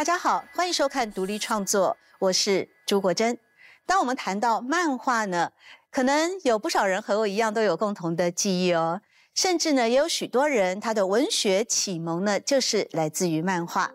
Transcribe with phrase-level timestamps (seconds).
[0.00, 3.36] 大家好，欢迎收看独立创作，我是朱国珍。
[3.84, 5.52] 当我们谈到漫画呢，
[5.90, 9.02] 可能有不少人和我一样都有共同的记忆哦，
[9.34, 13.90] 甚至呢，也有许多人他的文学启蒙呢，就是来自于漫画。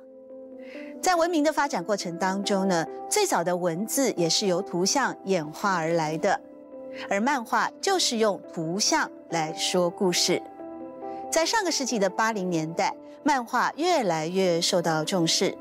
[1.02, 6.40] 在文明的发展过程当中呢，最早的文字也是由图像演化而来的，
[7.10, 10.40] 而漫画就是用图像来说故事。
[11.32, 15.58] 在上个世纪的八零年代，漫画越来越受到重视，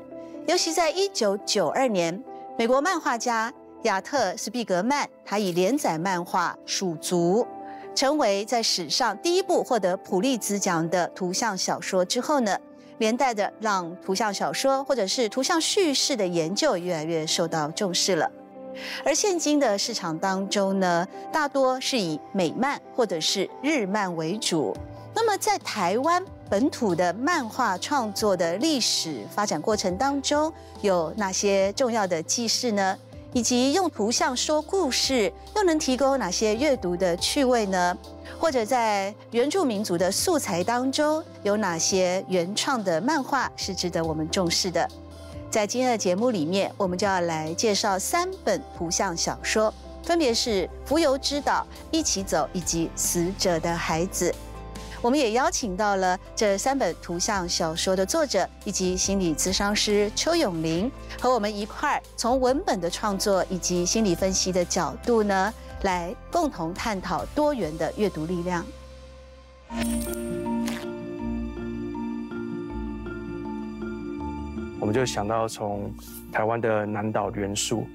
[0.47, 2.23] 尤其在一九九二年，
[2.55, 3.51] 美国漫画家
[3.81, 7.43] 亚特斯皮格曼，他以连载漫画《鼠族》
[7.97, 12.55] 成为在史上第一部获得普利兹奖的图像小说之后呢，
[12.99, 18.31] 连带的让图像小说或者是图像叙事的研究越来越受到重视了。
[19.03, 24.77] 而现今的市场当中呢，大多是以美漫或者是日漫为主。
[25.15, 30.51] 那么，在台湾本土的漫画创作的历史发展过程当中，
[30.81, 32.97] 有哪些重要的记事呢？
[33.33, 37.97] 以及用图像说故事又能提供哪些阅读的趣味呢？
[38.39, 44.87] 或者在原住民族的素材当中，有哪些原创的漫画是值得我们重视的？
[45.49, 49.73] 在今天的节目里面，我们就要来介绍三本图像小说，
[50.03, 51.65] 分别是《浮游之岛》
[51.97, 54.29] 《一起走》以及《死者的孩子》。
[55.05, 68.65] 我们也邀请到了这三本图像小说的作者以及心理咨商师邱永林，和我们一块儿从文本的创作以及心理分析的角度呢，来共同探讨多元的阅读力量。
[74.79, 75.93] 我们就想到从
[76.31, 77.85] 台湾的南岛元素，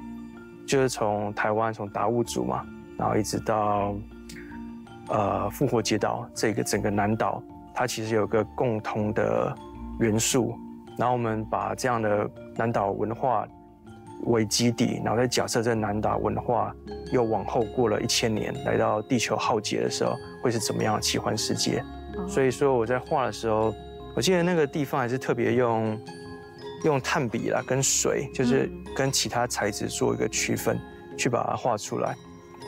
[0.64, 2.64] 就是从台湾从达悟族嘛，
[2.96, 3.96] 然后一直到。
[5.10, 7.42] 呃，复活节岛这个整个南岛，
[7.74, 9.54] 它其实有个共同的
[9.98, 10.54] 元素。
[10.96, 13.46] 然后我们把这样的南岛文化
[14.24, 16.74] 为基底，然后再假设这南岛文化
[17.10, 21.82] 又往后过了一千年，来到地球浩劫的时候，会是怎么样的奇幻世界？
[22.28, 23.74] 所以说我在画的时候，
[24.14, 25.98] 我记得那个地方还是特别用
[26.84, 30.78] 用炭笔啦，跟水，就是跟其他材质做一个区分，
[31.16, 32.14] 去把它画出来。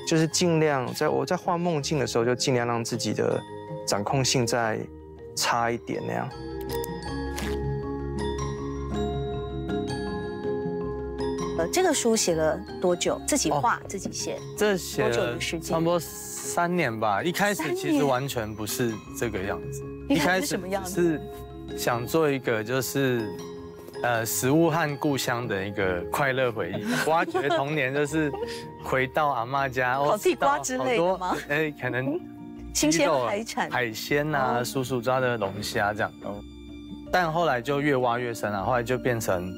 [0.06, 3.40] 就是尽量在我在画梦境的时候，就尽量让自己的
[3.86, 4.78] 掌控性再
[5.34, 6.28] 差一点那样。
[11.58, 13.20] 呃，这个书写了多久？
[13.26, 14.38] 自己画自己写？
[14.56, 17.22] 这写了差不多三年吧。
[17.22, 19.82] 一开始其实完全不是这个样子。
[20.08, 21.20] 一开始什么样子？
[21.70, 23.28] 是想做一个就是。
[24.02, 28.32] 呃，食物和故乡的一个快乐回忆， 挖掘童年就是
[28.82, 31.36] 回到阿妈家， 烤地瓜之类的吗？
[31.48, 32.18] 哎，可能
[32.74, 36.12] 新鲜海产、海鲜呐，叔叔抓的龙虾这样。
[37.12, 39.52] 但后来就越挖越深了，后来就变成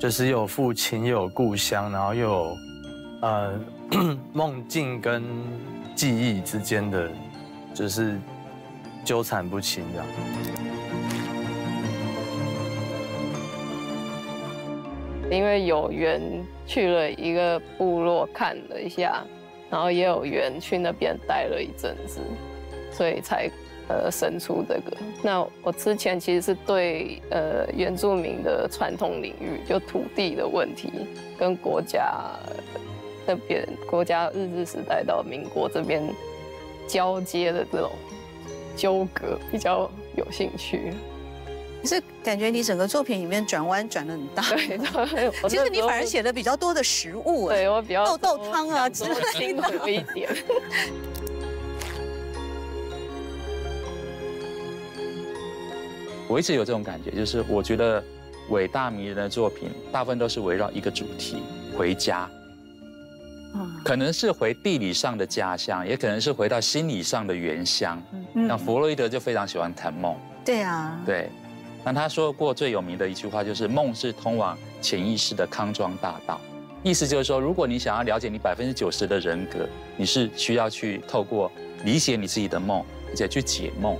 [0.00, 2.56] 就是有父亲又有故乡，然后又有
[3.22, 3.60] 呃
[4.34, 5.22] 梦境跟
[5.94, 7.08] 记忆之间的
[7.72, 8.18] 就是
[9.04, 10.06] 纠缠不清这样。
[15.30, 16.20] 因为有缘
[16.66, 19.24] 去了一个部落看了一下，
[19.70, 22.20] 然后也有缘去那边待了一阵子，
[22.90, 23.48] 所以才
[23.88, 24.96] 呃生出这个。
[25.22, 30.90] 那我之前其实是对呃原住民的传统领域，就土地的问题，
[31.38, 32.12] 跟国家
[33.24, 36.02] 那边国家日治时代到民国这边
[36.88, 37.92] 交接的这种
[38.76, 40.92] 纠葛比较有兴趣。
[41.82, 50.28] 可是感觉你整个作品里面转弯转的很大，对， 其实你反而写的比较多的食物，对我比较豆豆汤啊之类的一点。
[56.28, 58.04] 我一直有这种感觉，就是我觉得
[58.50, 61.42] 伟大迷人的作品大部分都是围绕一个主题——
[61.76, 62.28] 回家。
[63.84, 68.00] 可能是回地理上的家乡，也可能是回到心理上的原乡。
[68.32, 70.14] 那弗洛伊德就非常喜欢谈梦。
[70.44, 71.28] 对啊，对。
[71.84, 76.40] 那他说过最有名的一句话就是“梦是通往潜意识的康庄大道”，
[76.84, 79.66] 意思就是说，如果你想要了解你百分之九十的人格，
[79.96, 81.50] 你是需要去透过
[81.84, 83.96] 理解你自己的梦，而且去解梦。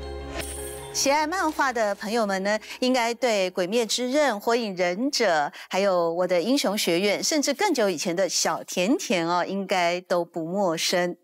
[0.92, 11.16] 喜爱漫画的朋友们呢，应该对《鬼灭之刃》《火影忍者》还有我的英雄学院，甚至更久以前的小甜甜哦，应该都不陌生。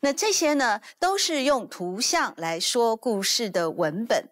[0.00, 4.24] 那这些呢，都是用图像来说故事的文本。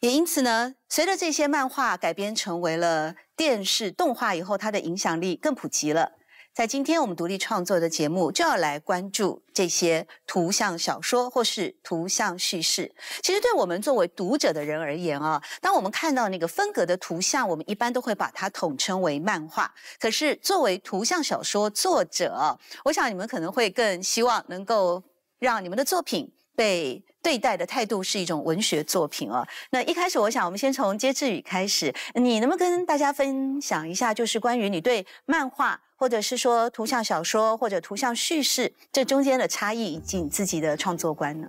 [0.00, 6.12] 也因此呢，随着这些漫画改编成为了电视动画以后，它的影响力更普及了。
[6.54, 12.92] 在今天我们独立创作的节目，就要来关注这些图像小说或是图像叙事。
[13.22, 19.72] 其实，对我们作为读者的人而言啊，当我们看到那个分格的图像，我们一般都会把它统称为漫画。
[20.00, 25.02] 可是，作为图像小说作者，我想你们可能会更希望能够
[25.38, 29.46] 让你们的作品被对待的态度是一种文学作品哦。
[29.70, 35.80] 那一开始，我想我们先从接志宇开始，你能不能跟大家分享一下，就是关于你对漫画？
[35.96, 41.46] 或者是说图像小说或者图像叙事这中间的差异以及你自己的创作观呢？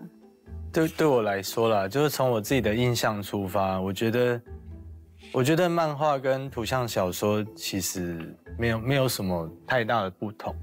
[0.73, 4.41] 对对我来说啦，就是从我自己的印象出发，我觉得，
[5.31, 10.53] 我觉得漫画跟图像小说其实没有没有什么太大的不同，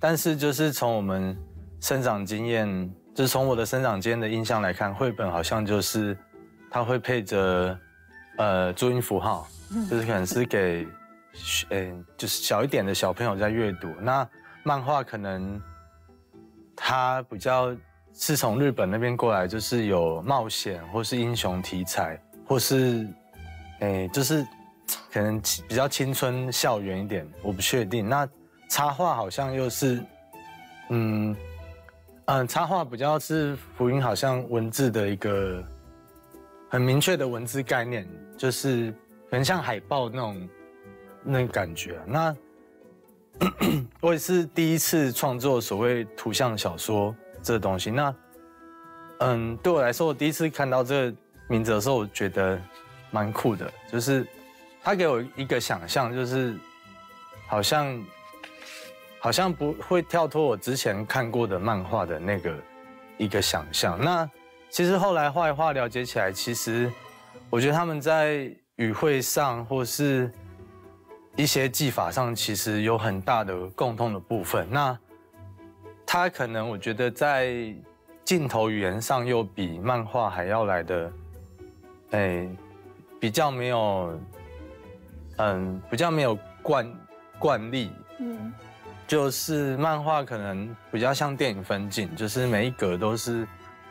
[0.00, 1.36] 但是就是从我们
[1.80, 6.16] 生长经验，就是从我的生长间的印象来看，绘本好像就是
[6.70, 7.76] 它会配着
[8.36, 9.44] 呃注音符号，
[9.90, 10.86] 就是可能是给。
[11.70, 13.88] 嗯，就是小一点的小朋友在阅读。
[14.00, 14.28] 那
[14.62, 15.60] 漫画可能
[16.76, 17.76] 它比较
[18.12, 23.04] 是从日本那边过来，就是有冒险或是英雄题材，或是
[23.80, 24.46] 哎，就是
[25.12, 28.08] 可能比较青春校园一点，我不确定。
[28.08, 28.28] 那
[28.68, 30.00] 插画好像又是，
[30.90, 31.36] 嗯
[32.28, 35.64] 嗯，插画比较是福音，好像文字的一个
[36.70, 38.94] 很明确的文字概念，就是
[39.30, 40.48] 很像海报那种。
[41.30, 42.34] 那感觉，那
[44.00, 47.90] 我也是第一次创作所谓图像小说这东西。
[47.90, 48.14] 那，
[49.18, 51.16] 嗯，对我来说，我第一次看到这个
[51.48, 52.58] 名字的时候，我觉得
[53.10, 54.26] 蛮酷的，就是
[54.80, 56.56] 他给我一个想象，就是
[57.48, 58.00] 好像
[59.20, 62.54] 好像不会跳脱我之前看过的漫画的那个
[63.16, 63.98] 一个想象。
[63.98, 64.28] 那
[64.70, 66.90] 其实后来画一画了解起来，其实
[67.50, 70.30] 我觉得他们在语汇上或是。
[71.36, 74.98] 一些技法上其实有很大的共通的部分，那
[76.04, 77.72] 他可能我觉得在
[78.24, 81.12] 镜头语言上又比漫画还要来的，
[82.10, 82.48] 哎，
[83.20, 84.20] 比较没有，
[85.36, 86.92] 嗯，比较没有惯
[87.38, 88.52] 惯例，嗯，
[89.08, 93.44] 就是漫画可能比较像电影分镜，就是每一格都是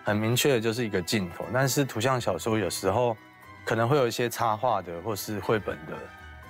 [0.03, 3.17] 很明确的，就是一个镜头，但是图像小说有时候
[3.65, 5.93] 可能会有一些插画的或是绘本的。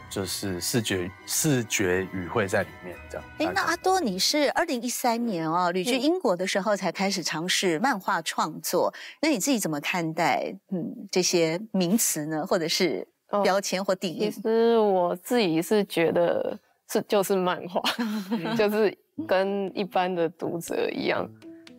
[0.09, 3.27] 就是视觉视觉语汇在里面这样。
[3.39, 8.91] 哎，那阿多，你是二零一三年哦旅居英国的时候才开始尝试漫画创作，
[9.21, 13.05] 那你自己怎么看待嗯这些名词呢，或者是
[13.43, 14.31] 标签或定义？
[14.31, 16.57] 其实我自己是觉得
[16.89, 17.81] 是就是漫画，
[18.57, 18.98] 就是
[19.28, 21.28] 跟一般的读者一样。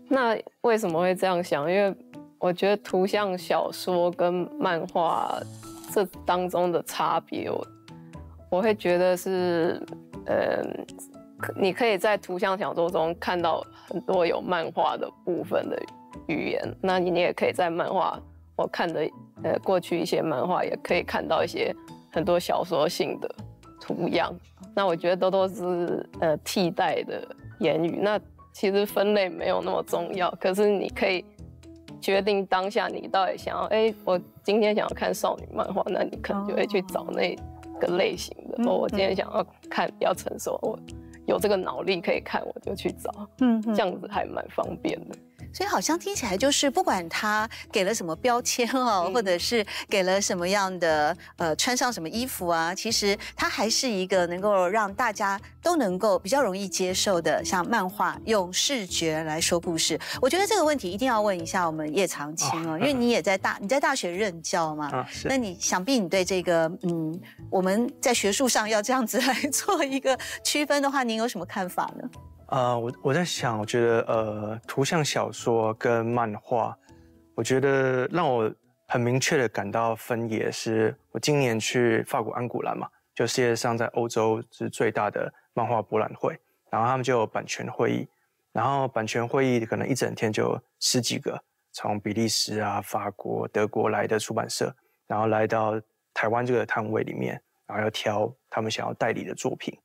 [0.08, 1.70] 那为什么会这样想？
[1.70, 1.94] 因为
[2.38, 5.38] 我觉得图像小说跟漫画
[5.92, 7.66] 这当中的差别，我。
[8.50, 9.78] 我会觉得是，
[10.24, 10.64] 呃，
[11.54, 15.78] 你可以在图像小说中看到很多有漫画的部分的
[16.28, 18.18] 语言，那你你也可以在漫画
[18.56, 19.06] 我看的
[19.42, 21.76] 呃过去一些漫画也可以看到一些
[22.10, 23.28] 很多小说性的
[23.78, 24.34] 图样。
[24.78, 27.26] 那我觉得都都是呃替代的
[27.58, 27.98] 言语。
[28.00, 28.20] 那
[28.52, 31.24] 其实分类没有那么重要，可是你可以
[32.00, 37.36] 决定当下你到底想要，哎，我今天想要看少女漫画，那你可能就会去找那。
[37.80, 40.76] 个类型的，我今天想要看比较成熟，我
[41.26, 43.08] 有这个脑力可以看，我就去找，
[43.40, 45.14] 嗯，这样子还蛮方便的。
[45.52, 59.98] 所以好像听起来就是，不管他给了什么标签哦，或者是给了什么样的呃穿上什么衣服啊，其实它还是一个能够让大家都能够比较容易接受的，像漫画用视觉来说故事。
[60.20, 72.08] 我觉得这个问题一定要问一下我们叶长青哦，因为你也在大你在大学任教嘛，啊，那你想必你对这个嗯我们在学术上要这样子 来做一个区分的话，您有什么看法呢？
[72.48, 76.74] 呃，我我在想，我觉得呃，图像小说跟漫画，
[77.34, 78.50] 我觉得让我
[78.86, 86.38] 很明确的感到分野是，我今年去法国安古兰嘛，就世界上在欧洲是最大的漫画博览会，
[86.70, 88.08] 然后他们就有版权会议，
[88.52, 91.38] 然后版权会议可能一整天就十几个，
[91.72, 94.74] 从比利时啊、法国、德国来的出版社，
[95.06, 95.78] 然后来到
[96.14, 99.78] 台湾这个摊位里面，然后要挑他们想要代理的作品，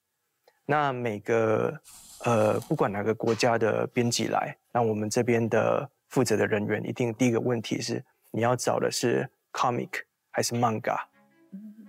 [0.65, 1.77] 那每个。
[2.25, 9.89] 呃，不管哪个国家的编辑来，那我们这边的负责的人员一定第一个问题是，你要找的是 comic
[10.31, 10.97] 还是 manga？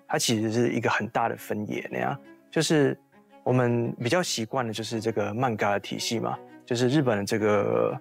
[0.08, 2.18] 它其实是一个很大的分野那样。
[2.50, 2.98] 就是
[3.42, 8.00] 我们比较习惯的就是这个 manga 的体系嘛，就是日本的这个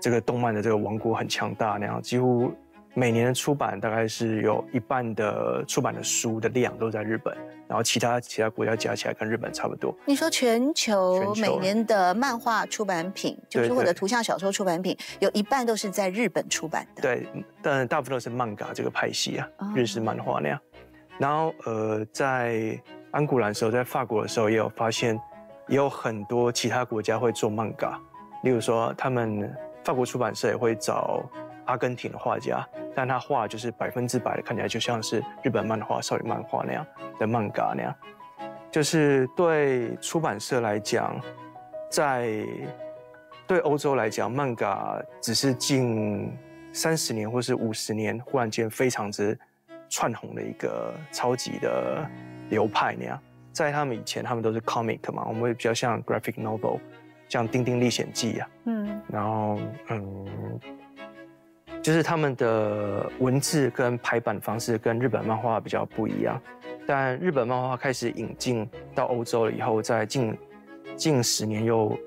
[0.00, 2.52] 这个动漫的这个王国很强大那样，几乎
[2.98, 7.32] 每年的出版大概是有一半的出版的书的量都在日本，
[7.68, 9.96] 然后其他其他国家加起来跟日本差不多。
[10.04, 17.02] 你说全球每年的漫画出版品，就是或者图像小说出版品，有一半都是在日本出版的。
[17.02, 17.24] 对，
[17.62, 20.60] 但大部分都是漫画这个派系啊哦，日式漫画那样。
[21.20, 22.76] 然后呃，在
[23.12, 25.14] 安古兰的时候，在法国的时候，也有发现，
[25.68, 27.96] 也有很多其他国家会做漫画，
[28.42, 29.48] 例如说他们
[29.84, 31.22] 法国出版社也会找
[31.68, 36.84] 阿根廷的画家，但他画就是百分之百的看起来就像是日本漫画、少女漫画那样
[37.18, 37.94] 的漫画那样。
[38.70, 41.20] 就是对出版社来讲，
[41.90, 42.44] 在
[43.46, 46.32] 对欧洲来讲，漫画只是近
[46.72, 49.38] 三十年或是五十年忽然间非常之
[49.88, 52.04] 窜红的一个超级的
[52.50, 53.18] 流派那样。
[53.52, 56.78] 在他们以前，他们都是 comic 嘛，我们会比较像 graphic novel，
[57.28, 59.58] 像《丁丁历险记》啊，嗯然后
[59.88, 60.26] 嗯，
[61.88, 66.38] 就是他们的文字跟排版方式跟日本漫画比较不一样。
[66.86, 70.36] 但日本漫画开始引进到欧洲了以后，在近
[70.96, 71.98] 近十年又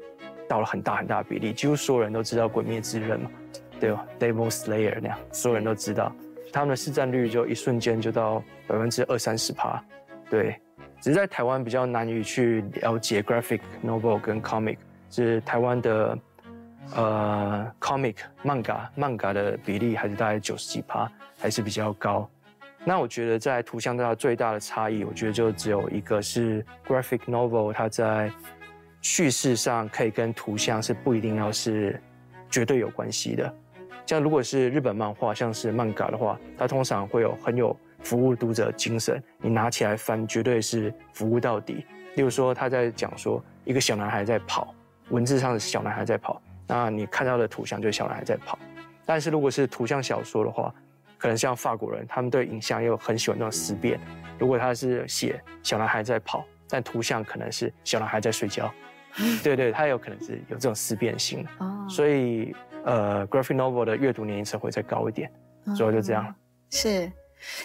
[0.47, 3.31] 到了很大很大的比例，几乎所有人都知道《鬼灭之刃》嘛，
[3.79, 6.13] 对吧？Devil Slayer 那样，所有人都知道，
[6.53, 9.83] 他们的市占率就一瞬间就到百分之二三十趴，
[10.29, 10.55] 对。
[11.01, 14.77] 只是在台湾比较难以去了解 graphic novel 跟 comic，
[15.09, 16.15] 是台湾的
[16.95, 21.09] 呃 comic 漫画漫画的比例还是大概九十几趴，
[21.39, 22.29] 还是比较高。
[22.83, 28.31] 那我觉得在图像上最大的差异，我觉得就只有一个是 graphic novel，它在
[29.01, 32.01] 叙事上可以跟图像是不一定要是
[32.49, 33.53] 绝对有关系的。
[34.05, 41.85] 像如果是日本漫画，像是漫画的话，它通常会有很有服务读者精神，你拿起来翻，绝对是服务到底。
[42.15, 44.75] 例如说，他在讲说一个小男孩在跑，
[45.11, 48.57] 文字上的小男孩在跑，那你看到的图像就是小男孩在跑。
[49.05, 50.73] 但是如果是图像小说的话，
[51.17, 53.99] 可能像法国人，他们对影像又很喜欢那种思辨。
[54.39, 58.73] 如果他是写小男孩在跑，但图像可能是小男孩在睡觉，
[59.43, 61.45] 对对，他有可能是有这种思辨性。
[61.59, 65.29] 哦，所以呃，graphic novel 的阅读年龄层会再高一点，
[65.75, 66.25] 主要就这样。
[66.25, 66.35] 嗯
[66.71, 67.11] 是，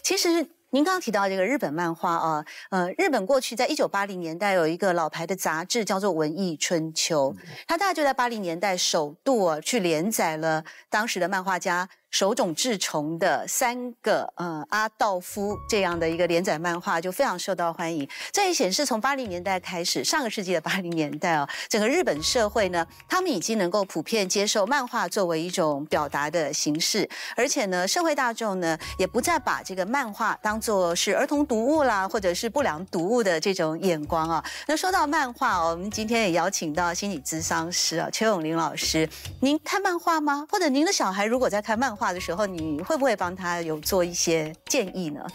[0.03, 0.29] 其实
[0.77, 7.35] 您刚刚提到这个日本漫画啊，呃，日本过去在一九八零年代有一个老牌的杂志叫做《文艺春秋》，
[7.67, 18.09] 它大概就在八零年代首度啊去连载了当时的漫画家手冢治虫的三个呃阿道夫这样的一个连载漫画，就非常受到欢迎。
[18.33, 27.07] 这也显示从八零年代开始，上个世纪的八零年代啊， 整个日本社会呢，他们已经能够普遍接受漫画作为一种表达的形式，
[27.37, 34.43] 而且呢，社会大众呢也不再把这个漫画当做是儿童读物啦，或者是不良读物的这种眼光啊。
[34.67, 39.07] 那说到漫画，我们今天也邀请到心理咨商师啊，邱永林老师，
[39.43, 40.47] 您看漫画吗？
[40.51, 45.27] 或者您的小孩如果在看漫画的时候，你会不会帮他有做一些建议呢？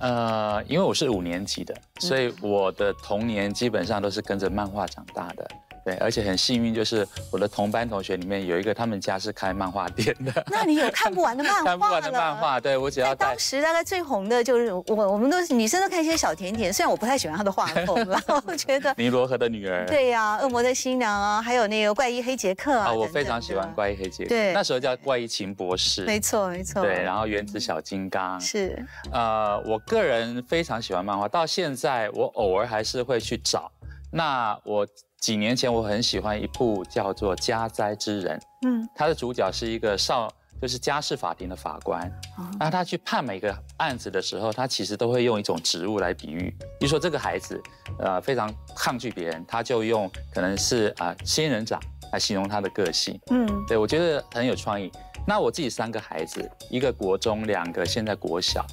[0.00, 5.48] 呃，因为我是五年级的，所以我的童年基本上都是跟着漫画长大的。
[5.84, 12.60] 对，而且很幸运，就是我的同班同学里面有一个，他们家是开漫画店的，那你有看不完的漫画 看不完的漫画。
[12.60, 19.84] 对我只要带当时大概最红的就是我，我们都是女生都看一些小甜甜，虽然我不太喜欢她的画风啦， 我觉得尼罗河的女儿。
[19.86, 23.72] 对呀、恶魔的新娘啊，还有那个怪医黑杰克啊，啊，我非常喜欢。
[23.74, 26.82] 怪异黑杰克，对那时候叫怪异秦博士，没错，没错。
[26.82, 33.70] 对，然后原子小金刚，是呃，我个人非常喜欢漫画，到现在我偶尔还是会去找。
[34.10, 34.86] 那我
[35.22, 38.36] 几年前我很喜欢一部叫做《家灾之人》，
[38.66, 40.28] 嗯它的主角是一个少，
[40.60, 42.02] 就是家事法庭的法官。
[42.36, 47.62] 哦那他去判每个案子的时候，他其实都会用一种植物来比喻，比如说这个孩子，
[48.00, 51.80] 呃，非常抗拒别人，他就用可能是啊、仙人掌
[52.12, 53.16] 来形容他的个性。
[53.30, 54.90] 嗯对我觉得很有创意。
[55.24, 58.66] 那我自己三个孩子，一个国中，两个现在国小，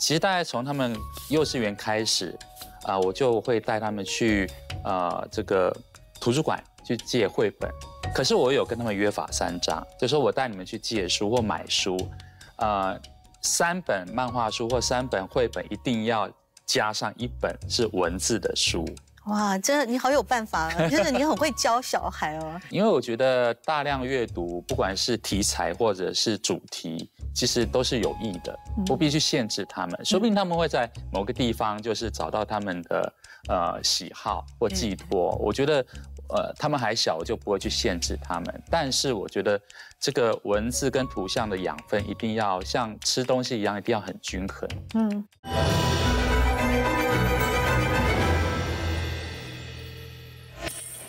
[0.00, 0.96] 其实大概从他们
[1.30, 2.36] 幼稚园开始，
[2.82, 4.50] 啊、我就会带他们去
[4.82, 5.72] 呃这个
[6.22, 7.68] 图书馆去借绘本。
[8.14, 11.96] 可是我有跟他们约法三章，就说我带你们去借书或买书，
[12.56, 12.96] 呃，
[13.40, 16.30] 三本漫画书或三本绘本一定要
[16.64, 18.86] 加上一本是文字的书。
[19.26, 20.88] 哇，真的你好有办法啊！
[20.88, 22.60] 真的你很会教小孩哦。
[22.70, 30.04] 因为我觉得大量阅读，不管是题材或者是主题，其实都是有益的，不必去限制他们。
[30.04, 33.12] 说不定他们会在某个地方就是找到他们的
[33.48, 35.36] 呃喜好或寄托。
[35.36, 35.86] 我觉得
[36.32, 38.62] 呃他们还小，我就不会去限制他们。
[38.70, 39.60] 但是我觉得
[40.00, 44.68] 这个文字跟图像的养分一定要像吃东西一样，一定要很均衡。
[44.94, 45.24] 嗯。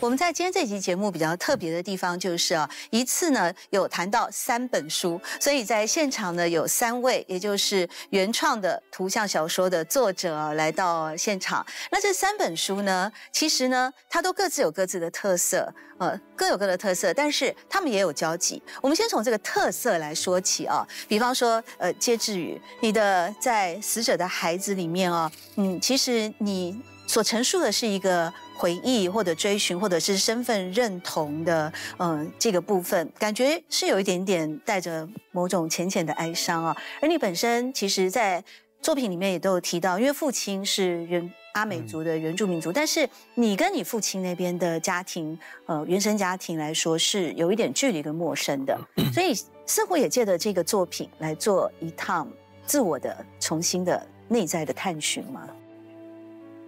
[0.04, 11.66] 我们在今天这集节目比较特别的地方就是啊，一次呢有谈到三本书，所以在现场呢有三位，也就是原创的图像小说的作者来到现场。
[11.90, 18.62] 那这三本书呢，其实呢，它都各自有各自的特色，呃，各有各的特色，但是他们也有交集。
[18.82, 26.78] 我们先从这个特色来说起啊，比方说，呃，介志宇，你的在死者的孩子里面啊，嗯，其实你。
[27.06, 36.76] 所陈述的是一个回忆，或者追寻，或者是身份认同的，嗯，这个部分，感觉是有一点点带着某种浅浅的哀伤啊。
[37.02, 38.44] 而你本身，其实，在
[38.82, 48.80] 作品里面也都有提到，因为父亲是原阿美族的原住民族，但是你跟你父亲那边的家庭，呃，原生家庭来说，是有一点距离跟陌生的，
[49.14, 49.34] 所以
[49.66, 52.28] 似乎也借着这个作品来做一趟
[52.66, 55.48] 自我的重新的内在的探寻嘛。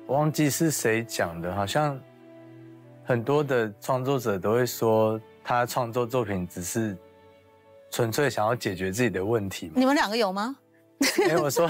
[0.07, 1.99] 我忘记是谁讲的，好像
[3.03, 6.95] 很多的创作者都会说，他创作作品只是
[7.89, 9.71] 纯粹想要解决自己的问题。
[9.75, 10.55] 你们两个有吗？
[11.27, 11.69] 没 我说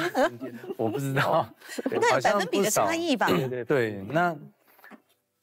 [0.77, 1.48] 我不知道，
[1.89, 3.27] 那百分比的差异吧。
[3.27, 4.36] 对对对，那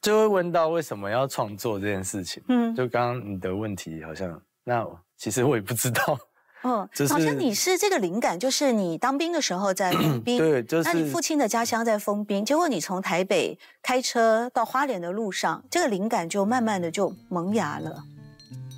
[0.01, 2.43] 就会问到为什么要创作这件事情。
[2.49, 6.19] 嗯，就刚刚你的问题好像，那其实我也不知道。
[6.65, 10.89] 嗯，好像你是这个灵感，就是你当兵的时候在 封兵，对，就是。
[10.89, 18.05] 那你父亲的家乡在封兵，结果你从台北开车到花莲的路上，这个灵感就慢慢的就萌芽了。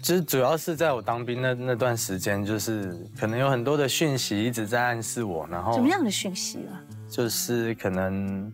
[0.02, 6.80] 其实主要是在我当兵那那段时间，就是可能有很多的讯息一直在暗示我，然后什么样的讯息啊？
[7.08, 8.52] 就是可能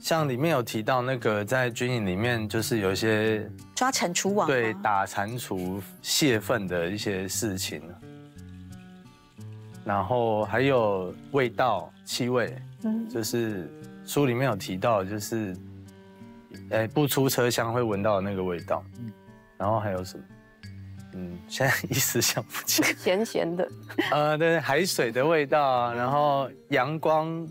[0.00, 3.48] 像里面有提到那个在军营里面，就是有一些。
[3.76, 7.82] 抓蟾蜍网，对，打蟾蜍泄愤的一些事情，
[9.86, 13.70] 然后还有味道、气味，嗯，就是
[14.04, 15.56] 书里面有提到，就是，
[16.70, 19.10] 哎，不出车厢会闻到那个味道，嗯，
[19.56, 20.24] 然后还有什么？
[21.14, 22.92] 嗯，现在一时想不起来。
[22.98, 23.68] 咸咸的，
[24.10, 27.48] 呃，对，海水的味道，然后阳光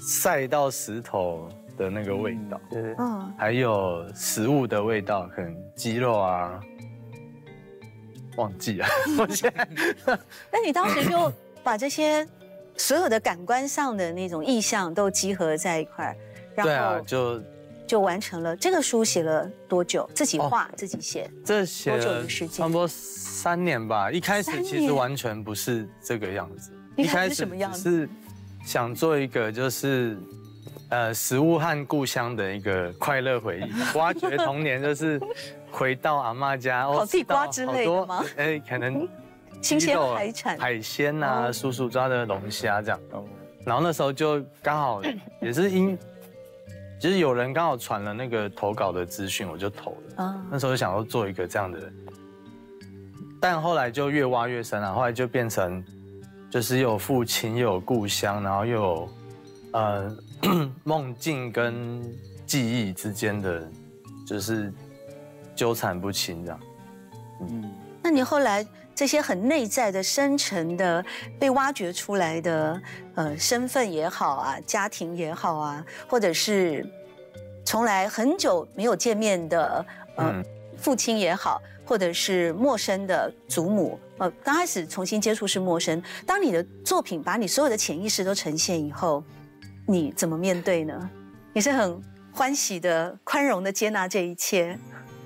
[0.00, 1.48] 晒到石头。
[1.78, 6.60] 的那个味道，对，嗯，还有食物的味道，可能鸡肉啊，
[8.36, 8.86] 忘记了。
[9.18, 9.66] 我现在，
[10.52, 12.26] 那你当时就把这些
[12.76, 16.16] 所有的感官上的那种意象都集合在一块儿，
[16.54, 17.42] 然后就
[17.86, 18.56] 就完成了。
[18.56, 20.08] 这个书写了多久？
[20.14, 21.30] 自己画自己写？
[21.44, 24.10] 这写了差不多三年吧。
[24.10, 27.90] 一开始其实完全不是这个样子，一开始什么样子？
[27.90, 28.08] 是
[28.64, 30.18] 想做一个就是。
[30.90, 35.20] 呃，食物和故乡的一个快乐回忆，挖掘童年就是
[35.70, 38.24] 回到阿妈家， 烤地瓜之类的吗？
[38.36, 39.08] 哎，可能
[39.62, 43.00] 新鲜海产、海鲜呐，叔叔抓的龙虾这样。
[43.64, 45.02] 然后那时候就刚好
[45.40, 45.98] 也是因，
[46.98, 50.44] 就是有人刚好传了那个投稿的资讯，我就投了。
[50.50, 51.78] 那时候就想要做一个这样的，
[53.40, 55.84] 但后来就越挖越深了，后来就变成
[56.50, 59.08] 就是有父亲又有故乡，然后又有
[59.72, 60.16] 呃。
[60.84, 62.02] 梦境跟
[62.46, 63.70] 记忆之间的，
[64.26, 64.72] 就是
[65.54, 66.60] 纠缠不清这样。
[67.42, 67.70] 嗯，
[68.02, 68.66] 那你后来
[69.00, 71.02] 这些很内在的、深沉的、
[71.38, 72.78] 被挖掘出来的，
[73.14, 76.86] 呃，身份也好啊，家庭也好啊，或者是
[77.64, 79.86] 从来很久没有见面的，
[80.18, 80.44] 嗯，
[80.76, 86.02] 父亲也好，或者是陌生的祖母，呃，刚开始重新接触是陌生。
[86.26, 89.24] 当你的作品把你所有的潜意识都呈现以后。
[89.86, 91.10] 你怎么面对呢？
[91.54, 91.98] 你是很
[92.30, 94.78] 欢喜的、宽容的接纳这一切，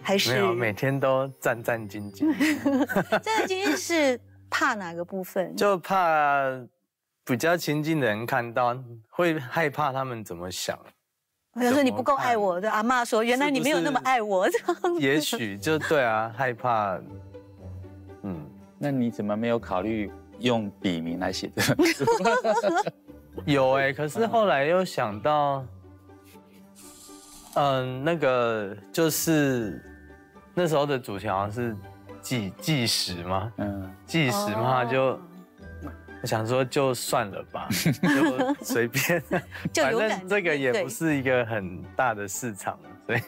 [0.05, 2.31] 还是没有每天都战战兢兢？
[3.19, 5.57] 战战兢兢是怕哪个部分？
[5.57, 6.45] 就怕
[7.25, 8.77] 比较亲近的人看到，
[9.09, 10.79] 会害怕他们怎么想。
[11.55, 14.47] 我想说你不够爱我的阿妈说，原来你没有那么爱我。
[14.99, 17.01] 也许就对啊，害怕。
[18.23, 18.45] 嗯，
[18.79, 22.93] 那你怎么没有考虑用笔名来写的？
[23.47, 25.65] 有哎，可是后来又想到，
[27.55, 29.81] 嗯，那个就是
[30.55, 31.77] 那时候的主题好像是
[32.21, 35.21] 计计时嘛，嗯，计时嘛，就
[36.25, 39.21] 想说就算了吧， 就随便，
[39.75, 43.21] 反正这个也不是一个很大的市场，所以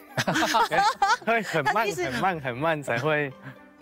[1.25, 3.31] 会很慢、很慢、很慢才会。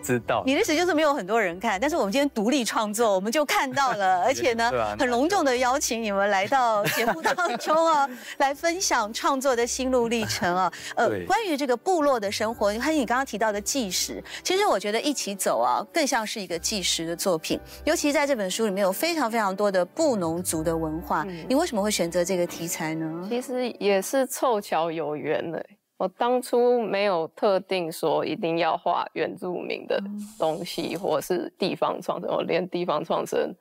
[0.06, 10.72] 知道你的意思就是没有很多人看，但是我们今天独立创作，我们就看到了， 而且呢，很隆重的邀请你们来到节目当中啊， 来分享创作的心路历程啊。
[10.96, 17.60] 呃，关于这个部落的生活，还有你刚刚提到的纪实，其实我觉得一起走啊，更像是一个纪实的作品。
[17.84, 23.28] 尤其在这本书里面有非常非常多的布农族的文化，你为什么会选择这个题材呢？
[23.28, 25.66] 其实也是凑巧有缘的。
[25.98, 30.02] 我当初没有特定说一定要画原住民的
[30.38, 33.56] 东西，或是地方创生，我连地方创生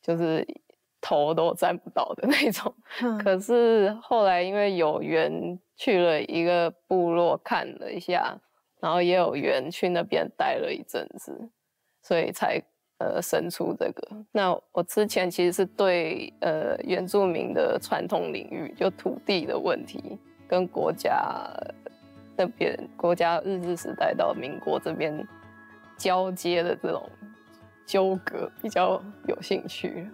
[0.00, 0.46] 就是
[1.00, 2.72] 头都沾不到的 那种。
[3.24, 8.38] 可是后来因为有缘去了一个部落看了一下，
[8.80, 11.50] 然后也有缘去那边待了一阵子，
[12.00, 12.62] 所以才
[12.98, 14.08] 呃生出这个。
[14.30, 20.16] 那我之前其实是对呃原住民的传统领域，就土地的问题。
[20.52, 21.50] 跟国家
[22.36, 25.26] 那边，国家日治时代到民国这边
[25.96, 27.08] 交接的这种
[27.86, 30.06] 纠葛比较有兴趣。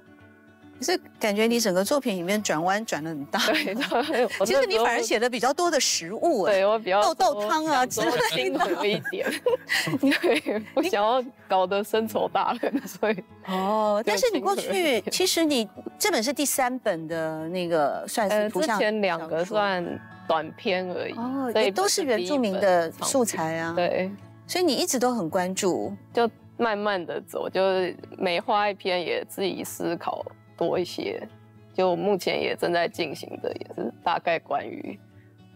[0.79, 3.39] 可是感觉你整个作品里面转弯转的很大。
[3.51, 6.47] 对， 其实你反而写的比较多的食物。
[6.47, 9.31] 对我比较豆豆汤啊，之类的一点。
[10.01, 14.03] 对，我想要搞得深仇大恨，所以哦。
[14.07, 19.85] 但是你过去，其实你这本是第三本的那个，算是之前两个算。
[20.29, 23.73] 短篇而已哦，也都是原住民的素材啊。
[23.75, 24.11] 对，
[24.47, 30.23] 所以你一直都很关注，就慢慢的走，就是每画一篇也自己思考
[30.59, 31.27] 多一些。
[31.73, 34.99] 就目前也正在进行的，也是大概关于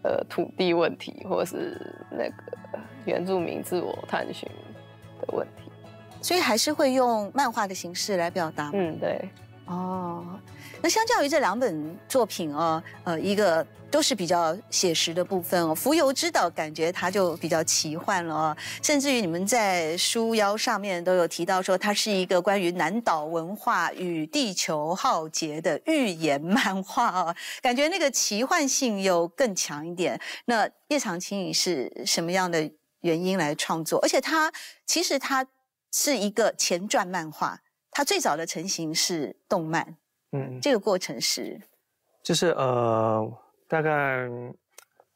[0.05, 1.77] 呃土地问题，或是
[2.11, 4.49] 那个原住民自我探寻
[5.21, 5.73] 的问题。
[6.21, 8.71] 所以还是会用漫画的形式来表达。
[8.73, 9.29] 嗯，对。
[9.66, 10.25] 哦，
[10.83, 30.20] 那相较于这两本作品哦，呃，一个都是比较写实的部分哦，《浮游之岛》感觉它就比较奇幻了哦，甚至于你们在书腰上面都有提到说，它是一个关于南岛文化与地球浩劫的寓言漫画哦，感觉那个奇幻性又更强一点。
[30.46, 32.68] 那叶长青，你是什么样的
[33.03, 34.01] 原因来创作？
[34.01, 34.53] 而且它
[34.85, 35.46] 其实它
[35.92, 37.61] 是一个前传漫画。
[37.94, 39.96] 它最早的成型是动漫，
[40.33, 41.61] 嗯，这个过程是，
[42.22, 43.31] 就是呃，
[43.68, 44.26] 大概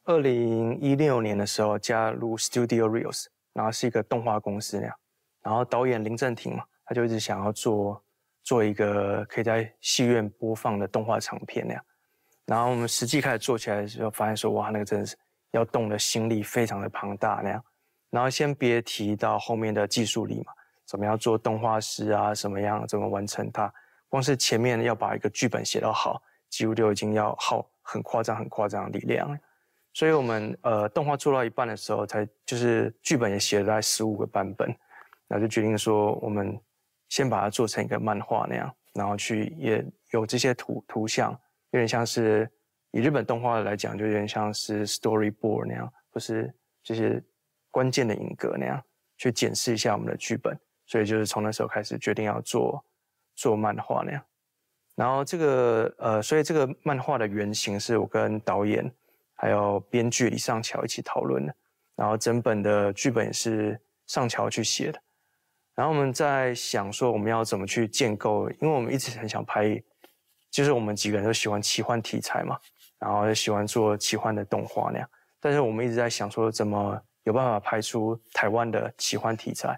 [0.03, 4.95] 二零一六年的时候加入 Studio Reels，然后是一个动画公司那样，
[5.41, 7.99] 然后导演林正廷嘛，他就一直想要做
[8.43, 11.83] 做一个可以在戏院播放的动画长片那样，
[12.45, 15.17] 然后我们实际开始做起来的时候，发现说哇，那个真的是
[15.49, 17.65] 要动的心力非常的庞大那样，
[18.11, 20.53] 然后先别提到后面的技术力嘛。
[20.87, 22.33] 怎么样做动画师啊？
[22.33, 23.71] 什么样怎么完成它？
[24.07, 29.37] 光是前面要把一个剧本写得好，几乎就已经要耗很夸张、很夸张的力量。
[29.93, 34.73] 所以我们呃动画做到一半的时候，才就是剧本也写了大概十五个版本，
[35.27, 36.57] 那就决定说我们
[37.09, 41.31] 先把它做成一个漫画那样，然后去也有这些图图像，
[41.71, 42.49] 有点像是
[42.91, 47.21] 以日本动画来讲，就有点像是 storyboard 那样，或是这些
[47.71, 48.81] 关键的影格那样，
[49.17, 50.57] 去检视一下我们的剧本。
[50.87, 52.83] 所以就是从那时候开始决定要做
[53.35, 54.23] 做漫画那样，
[54.95, 58.89] 然后这个呃，所以这个漫画的原型是我跟导演
[59.35, 61.53] 还有编剧李尚桥一起讨论的，
[61.95, 64.99] 然后整本的剧本也是上桥去写的，
[65.75, 69.79] 然后我们在想说我们要怎么去建构，因为我们一直很想拍，
[70.49, 72.57] 就是我们几个人都喜欢奇幻题材嘛，
[72.97, 75.09] 然后也喜欢做奇幻的动画那样，
[75.41, 79.77] 但是我们一直在想说怎么有办法拍出台湾的奇幻题材。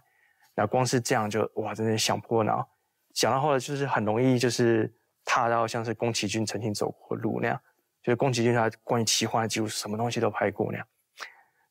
[0.60, 2.68] 那光是这样就哇，真的想破脑，
[3.14, 4.94] 想到后来就是很容易就是
[5.24, 7.58] 踏到像是宫崎骏曾经走过路那样，
[8.04, 10.86] 就是宫崎骏他关于奇幻的几乎什么东西都拍过那样，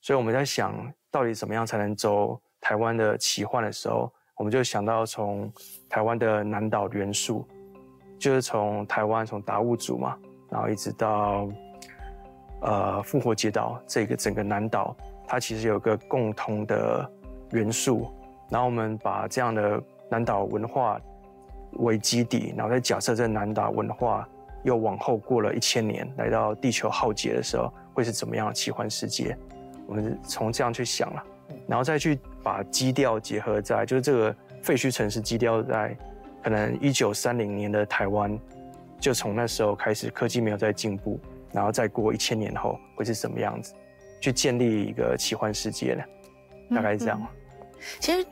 [0.01, 5.53] 所以我们在想到底怎么样才能走台湾的奇幻的时候，我们就想到从
[5.87, 7.47] 台湾的南岛元素，
[8.19, 10.19] 就是从台湾从达悟族嘛，
[10.51, 11.47] 然后一直到
[12.63, 14.97] 呃复活节岛这个整个南岛，
[15.27, 17.13] 它其实有个共同的
[17.51, 18.11] 元素。
[18.51, 21.01] 然后我们把这样的南岛文化
[21.73, 24.27] 为基底，然后再假设这南岛文化
[24.65, 29.37] 又往后过了一千年，来到地球浩劫的时候，会是怎么样的奇幻世界？
[29.87, 31.23] 我们从这样去想了，
[31.67, 35.97] 然后再去把基调结合在，就是这个废墟城市基调在
[36.43, 38.39] 可能一九三零年的台湾，
[38.99, 41.21] 就从那时候开始科技没有在进步，
[41.53, 43.75] 然后再过一千年后会是什么样子？
[44.21, 46.05] 去建立一个奇幻世界呢？
[46.75, 47.27] 大概是这样。
[48.01, 48.27] 其实。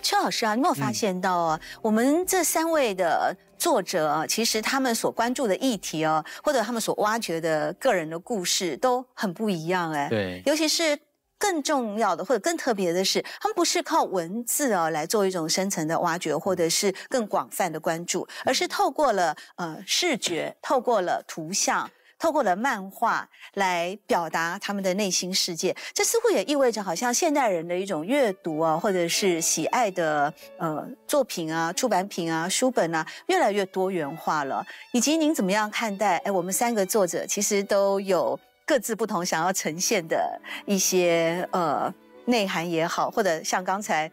[0.00, 1.60] 邱老师啊，你有没有发现到啊？
[1.80, 10.08] 我们这三位的作者啊，其实他们所关注的议题啊，或者他们所挖掘的个人的故事都很不一样哎。
[10.08, 10.42] 对。
[10.46, 10.98] 尤其是
[11.38, 21.90] 更重要的或者更特别的是，他们不是靠文字啊来做一种深层的挖掘，或者是更广泛的关注，而是透过了呃视觉，透过了图像。
[22.22, 34.64] 透过了漫画来表达他们的内心世界，这似乎也意味着好像现代人的一种阅读啊，或者是喜爱的呃作品啊、出版品啊、书本啊，越来越多元化了。
[34.92, 36.18] 以及您怎么样看待？
[36.18, 41.92] 哎，我们三个作者其实都有各自不同想要呈现的一些呃
[42.26, 44.08] 内涵也好，或者像刚才。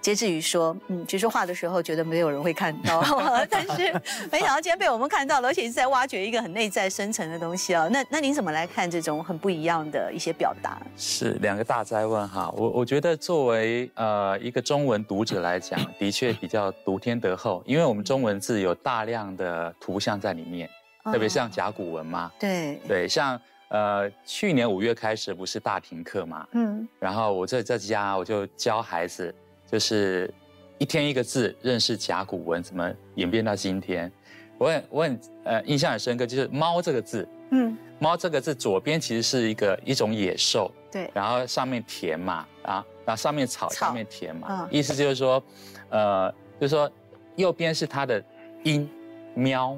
[0.00, 3.02] 截至于说，嗯，其实画的时候觉得没有人会看到，
[3.50, 3.92] 但是
[4.30, 7.88] 没想到今天被我们看到了，而且是在挖掘一个很内在深层的东西啊。
[7.90, 10.80] 那那您怎么来看这种很不一样的一些表达？
[10.96, 20.70] 是两个大灾问哈，我我觉得作为呃一个中文读者来讲，的确比较读天得厚，因为我们中文字有大量的图像在里面，
[21.04, 22.30] 特别像甲骨文嘛。
[22.38, 29.34] 对对，像呃去年五月开始不是大停课嘛，嗯，然后我在在家我就教孩子。
[29.70, 30.32] 就是
[30.78, 34.10] 一天一个字认识甲骨文，怎么演变到今天？
[34.58, 45.42] 我很我很呃印象很深刻，就是“猫”这个字，嗯，“猫”这个字左边其实是一个一种野兽，对，然后上面田嘛，啊，然后上面草，下面田嘛，意思就是说，
[45.90, 46.90] 呃，就是说
[47.36, 48.24] 右边是它的
[48.62, 48.88] 音
[49.34, 49.76] 喵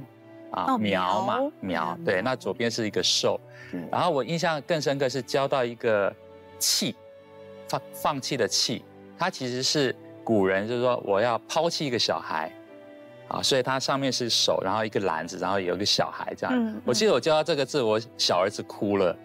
[0.53, 3.41] 啊苗嘛苗，对，那左边是一个兽，
[3.91, 6.15] 然后我印象更深刻是教到一个
[6.61, 6.95] 气，
[7.69, 8.85] 放放弃的弃。
[9.19, 12.53] 它其实是古人，就是说我要抛弃一个小孩，
[13.29, 16.81] 啊，所以它上面是手，然后一个篮子，然后有一个小孩这样。
[16.85, 19.17] 我记得我教他这个字，我小儿子哭了，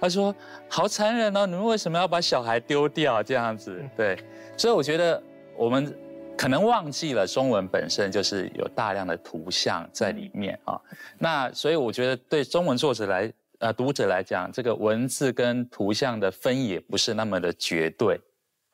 [0.00, 0.34] 他说
[0.68, 3.84] 好残忍哦，你们为什么要把小孩丢掉这样子？
[3.96, 4.18] 对，
[4.56, 5.22] 所以我觉得
[5.56, 5.94] 我们
[6.36, 10.80] 可能忘记了中文本身就是有大量的图像在里面啊。
[11.18, 18.20] 那所以我觉得对中文作者来呃读者来讲，这个文字跟图像的分野不是那么的绝对。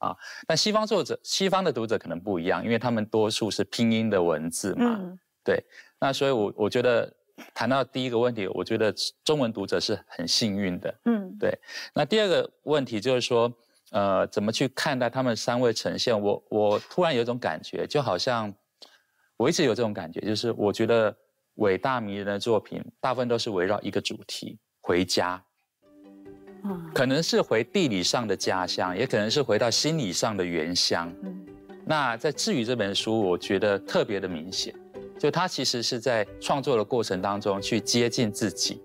[0.03, 0.17] 啊，
[0.49, 5.01] 但西方作者、西方的读者可能不一样，因为他们多数是拼音的文字嘛。
[5.45, 5.65] 对，
[6.01, 7.13] 那所以，我我觉得
[7.55, 8.93] 谈到第一个问题，我觉得
[9.25, 10.95] 中文读者是很幸运的。
[11.05, 11.57] 嗯，对。
[11.95, 13.53] 那第二个问题就是说，
[13.93, 16.21] 呃，怎么去看待他们三位呈现？
[16.21, 18.53] 我我突然有一种感觉，就好像
[19.37, 21.17] 我一直有这种感觉，就是我觉得
[21.55, 25.45] 伟大迷人的作品，大部分都是围绕一个主题——回家。
[26.95, 31.13] 可能是回地理上的家乡，也可能是回到心理上的原乡。
[31.23, 31.45] 嗯，
[31.85, 34.73] 那在《治愈》这本书，我觉得特别的明显，
[35.19, 38.81] 就他其实是在创作的过程当中去接近自己，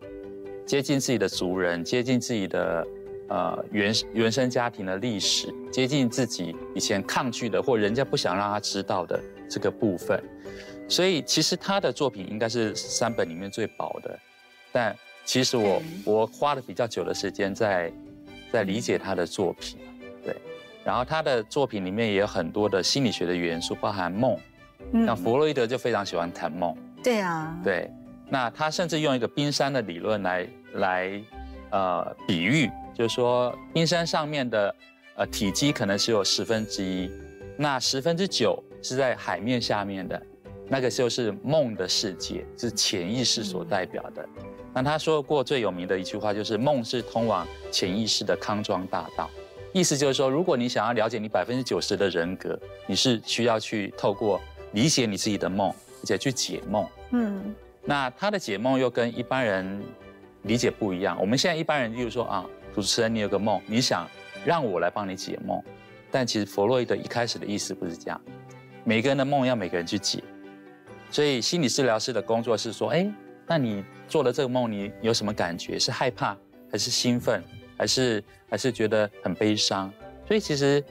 [0.65, 2.87] 接近自己的族人，接近自己的
[3.29, 10.23] 呃原原生家庭的历史，接近自己以前抗拒的或人家不想让他知道的这个部分。
[10.89, 14.19] 所以其实他的作品应该是三本里面最薄的，
[14.71, 14.95] 但。
[15.27, 17.91] 其实我我花了比较久的时间在
[18.49, 19.77] 在理解他的作品，
[20.23, 20.33] 对，
[20.85, 24.39] 然后他的作品里面也有很多的心理学的元素，包含梦，
[25.05, 27.91] 像弗洛伊德就非常喜欢谈梦，对啊，对，
[28.29, 31.21] 那他甚至用一个冰山的理论来来
[31.71, 34.73] 呃比喻，就是说冰山上面的
[35.17, 37.11] 呃体积可能只有十分之一，
[37.57, 40.21] 那十分之九是在海面下面的，
[40.69, 44.27] 那个就是梦的世界，是潜意识所代表的。
[44.73, 49.30] 那他说过最有名的一句话就是“梦是通往潜意识的康庄大道”，
[49.73, 54.39] 意思就是说，如果你想要了解你百分之九十的人格，你是需要去透过
[54.73, 56.88] 理解你自己的梦，而且去解梦。
[57.12, 59.82] 嗯，那他的解梦又跟一般人
[60.43, 61.17] 理解不一样。
[61.19, 64.08] 我们现在一般人就是说啊，主持人你有个梦，你想
[64.45, 65.60] 让我来帮你解梦，
[66.12, 68.21] 但其实弗洛伊德一开始的意思不是这样，
[68.84, 70.23] 每个人的梦要每个人去解。
[71.17, 73.12] 所以心理治疗师的工作是说，哎。
[73.47, 75.80] 那你做了这个梦，你有什么感觉？
[75.80, 76.38] 是害怕，
[76.71, 77.43] 还是兴奋，
[77.75, 79.91] 还是还是觉得很悲伤？
[80.27, 80.84] 所以其实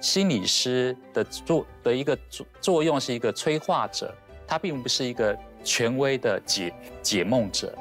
[0.00, 4.14] 心理师的作的一个作作用是一个催化者，
[4.46, 7.74] 他并不是一个权威的解解梦者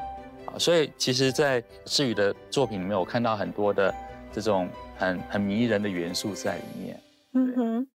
[0.46, 0.56] 啊。
[0.58, 3.94] 所以其实，在志宇的作品里面，我看到很多的
[4.32, 7.02] 这种很很迷人的元素在里面。
[7.34, 7.88] 嗯哼。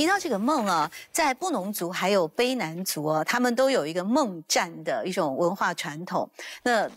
[0.00, 6.26] 提到这个梦啊，在布农族还有卑南族啊，他们都有一个梦战的一种文化传统。
[6.62, 6.88] 那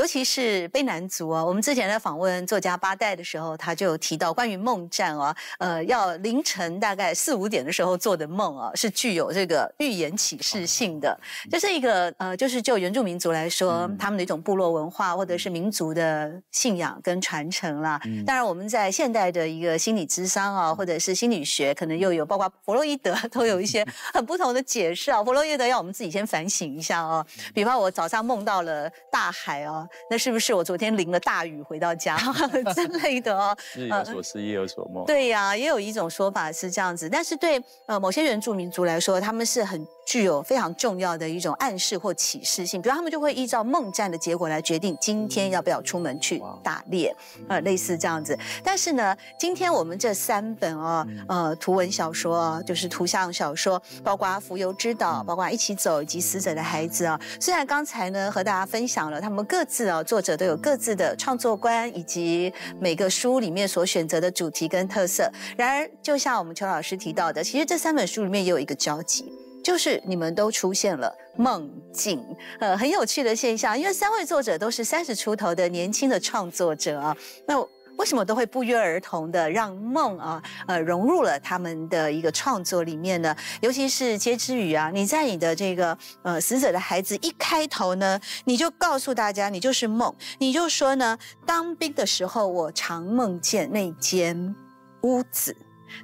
[0.00, 11.20] 尤其是卑南族啊，我们之前在访问作家八代的时候，他就提到关于梦战啊，呃，要凌晨大概四五点的时候做的梦啊，是具有这个预言启示性的。
[11.50, 18.00] 这是一个呃，就是就原住民族来说，他们的一种部落文化或者是民族的信仰跟传承啦。
[18.24, 25.22] 当然，我们在现代的一个心理智商啊，或者是心理学，可能又有包括弗洛伊德都有一些 很不同的解释啊。
[25.22, 29.86] 弗洛伊德要我们自己先反省一下啊，比方我早上梦到了大海啊。
[30.08, 32.16] 那是不是我昨天淋了大雨回到家
[32.74, 33.56] 之类的哦？
[33.74, 35.04] 日有所思，夜有所梦。
[35.06, 37.08] 对呀，也有一种说法是这样子。
[37.08, 47.14] 但是对呃某些原住民族来说，他们是很具有非常重要的一种暗示或启示性，比如他们就会依照梦战的结果来决定今天要不要出门去打猎，
[47.46, 48.36] 呃，类似这样子。
[48.64, 57.20] 但是呢，今天我们这三本啊，呃，图文小说啊，就是图像小说，包括《浮游之岛》，包括《一起走》以及《死者的孩子》啊。
[57.38, 65.30] 虽然刚才呢和大家分享了他们各自啊，作者都有各自的创作观，以及每个书里面所选择的主题跟特色。
[65.56, 69.32] 然而，就像我们邱老师提到的，其实这三本书里面也有一个交集。
[69.62, 72.24] 就是你们都出现了梦境，
[72.58, 73.78] 呃，很有趣的现象。
[73.78, 77.60] 因为三位作者都是三十出头的年轻的创作者啊，那
[77.96, 83.36] 为什么都会不约而同的让梦啊，呃，融入了他们的一个创作里面呢？
[83.60, 94.54] 尤其是接之语啊，你在你的这个呃死者的孩子一开头呢，你就告诉大家，你就是梦，你就说呢，当兵的时候我常梦见那间
[95.02, 95.54] 屋子。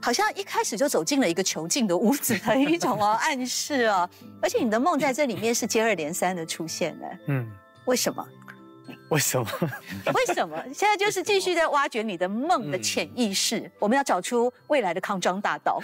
[0.01, 4.09] 好像一开始就走进了一个囚禁的屋子的一种哦 暗示哦，
[4.41, 7.51] 而且你的梦在这里面是接二连三的出现的，嗯，
[7.87, 8.27] 为什么？
[9.11, 9.47] 为什么？
[10.15, 10.61] 为什么？
[10.75, 15.81] 现在就是继续在挖掘你的梦的潜意识，我们要找出未来的康庄大道。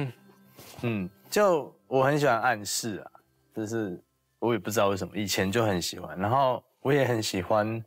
[0.82, 3.10] 嗯，就我很喜欢暗示啊，
[3.54, 4.02] 就是
[4.38, 7.84] 我也不知道为什么，以前就很喜欢，然后我也很喜欢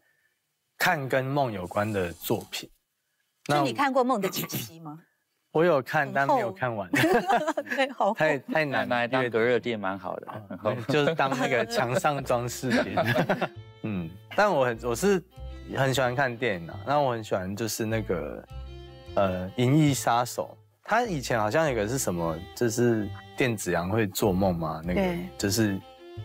[0.78, 2.70] 看跟梦有关的作品。
[3.48, 5.00] 那你看过梦的解析吗？
[5.52, 6.90] 我有看，但没有看完。
[7.76, 8.88] 对，好，太太难。
[8.88, 12.96] 来当个热店蛮好的，就是当那个 墙上装饰品。
[13.84, 15.22] 嗯，但我很我是
[15.76, 16.80] 很喜欢看电影啊。
[16.88, 18.44] 那我很喜欢就是那个
[19.16, 25.02] 呃《银翼杀手》，他以前好像有个是什么，就是电子羊会做梦嘛，那个
[25.38, 25.78] 就是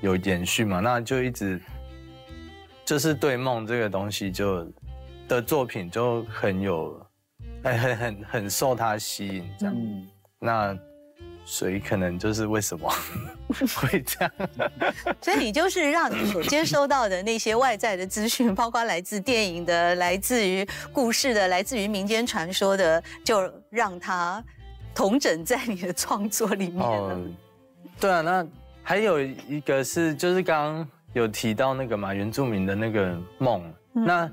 [0.03, 1.61] 有延续嘛，那就一直
[2.85, 4.65] 就是对梦这个东西就
[5.27, 7.05] 的作品就很有。
[7.67, 9.77] 很很很很受他吸引，这样，
[10.39, 10.79] 那
[11.45, 12.89] 所以可能就是为什么
[13.77, 14.33] 会这样？
[15.23, 24.43] 所以你就是让你所接收到的那些外在的资讯，包括来自电影的、来自于故事的、来自于民间传说的，就让它
[24.95, 27.21] 同整在你的创作里面了。
[28.01, 28.47] 对啊，那
[28.83, 34.31] 还有一个是，就是刚刚有提到那个嘛，原住民的那个梦，那。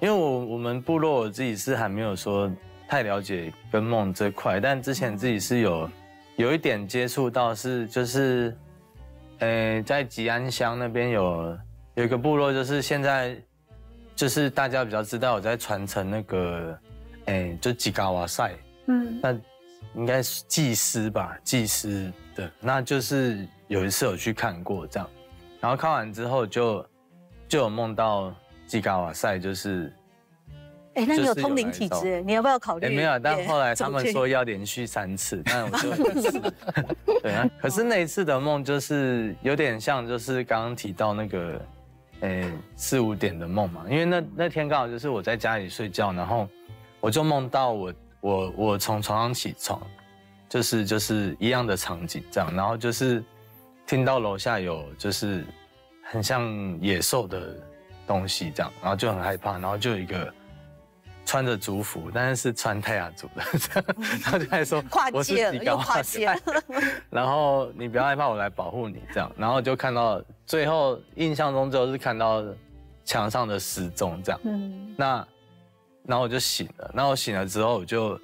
[0.00, 2.48] 因为我我们部落我自己是还没有说
[2.88, 5.90] 太了解跟梦这块，但之前自己是有
[6.36, 8.56] 有一点接触到，是就是，
[9.40, 11.58] 呃，在吉安乡那边有
[11.94, 13.36] 有一个部落，就是现在
[14.14, 16.78] 就是大家比较知道我在传承那个，
[17.24, 18.54] 哎，就吉嘎瓦赛，
[18.86, 19.32] 嗯，那
[19.94, 25.10] 应该是祭司吧，祭司的，那就是有一次有去看过这样，
[25.60, 26.86] 然后看完之后就
[27.48, 28.32] 就有梦到。
[28.68, 29.90] 吉嘎瓦赛就是，
[30.94, 32.94] 哎，那你有通灵体质，你要不要考虑？
[32.94, 35.90] 没有，但后来他们说要连续三次，但我就
[37.22, 37.48] 对啊。
[37.58, 41.60] 可是那一次的梦就是有点像，就是刚刚提到那个，
[42.20, 43.86] 哎，四五点的梦嘛。
[43.88, 46.46] 因为那那天刚好就是我在家里睡觉，然后
[47.00, 49.80] 我就梦到我我我从床上起床，
[50.46, 53.24] 就是就是一样的场景这样，然后就是
[53.86, 55.42] 听到楼下有就是
[56.02, 57.56] 很像野兽的。
[58.08, 60.34] 东西这样，然后就很害怕，然后就有一个
[61.24, 63.44] 穿着族服，但是是穿泰雅族的，
[64.24, 66.40] 然后就还说跨界了，又跨界了。
[67.10, 69.30] 然后你不要害怕，我来保护你这样。
[69.36, 72.42] 然后就看到最后印象中就是看到
[73.04, 74.40] 墙上的时钟这样。
[74.44, 74.94] 嗯。
[74.96, 75.28] 那
[76.04, 78.18] 然后我就醒了，那我醒了之后我就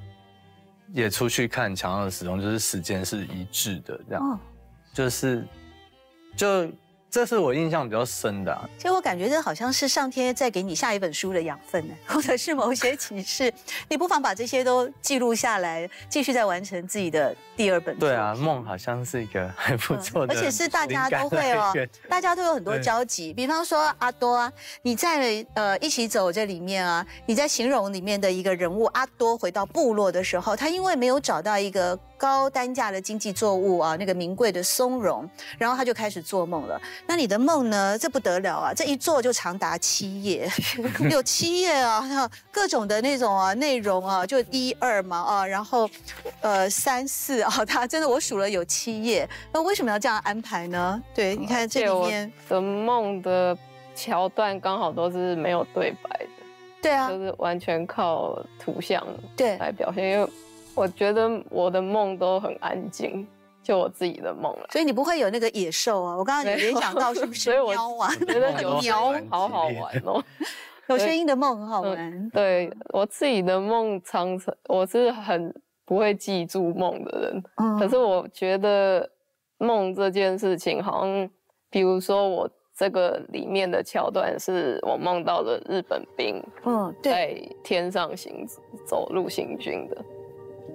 [0.92, 4.40] 也出去看墙上的时钟，就是时间是一致的这样，
[4.94, 5.46] 就是
[6.34, 6.66] 就。
[7.14, 13.54] 这是我印象比较深的，其实我感觉这好像是上天在给你下一本书的养分呢， 或者是某些启示，
[13.88, 17.96] 你不妨把这些都记录下来，继续再完成自己的第二本。
[18.00, 21.72] 对啊，梦好像是一个还不错的，而且是大家都会哦，
[22.08, 23.32] 大家都有很多交集。
[23.32, 24.52] 比方说阿多啊，
[24.82, 31.96] 你在呃一起走这里面啊，你在形容里面的一个人物阿多回到部落的时候，他因为没有找到一个。
[32.16, 36.80] 高单价的经济作物啊，那个名贵的松茸，然后他就开始做梦了。
[37.06, 37.98] 那你的梦呢？
[37.98, 38.72] 这不得了啊！
[38.74, 40.48] 这一做就长达七页，
[41.10, 42.02] 有七页啊，
[42.50, 45.88] 各种的那种啊内容啊，就一二嘛啊，然后
[46.40, 49.28] 呃三四啊， 他真的我数了有七页。
[49.52, 51.00] 那为什么要这样安排呢？
[51.14, 53.56] 对，你看这里面的梦的
[53.94, 56.28] 桥段刚好都是没有对白的，
[56.82, 60.28] 对啊，就是完全靠图像对来表现，因为。
[60.76, 63.24] 我觉得我的梦都很安静，
[63.64, 64.66] 就我自己的梦了。
[64.70, 66.16] 所以你不会有那个野兽啊？
[66.16, 68.14] 我刚刚有联想到是不是 喵啊？
[68.28, 70.22] 觉得 鸟好好玩哦，
[70.88, 72.30] 有声音的梦很好玩。
[72.30, 75.52] 对我自己的梦，常常我是很
[75.84, 77.42] 不会记住梦的人。
[77.80, 79.10] 可是我觉得
[79.58, 81.28] 梦这件事情，好像
[81.70, 88.46] 比如说我这个里面的桥段是我梦到了日本兵，嗯，在天上行
[88.86, 90.04] 走路行军的，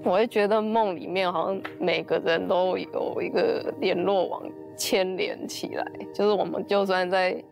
[0.04, 4.44] 我会觉得梦里面好像每个人都有一个联络网
[4.76, 7.44] 牵连起来，就是我们就算在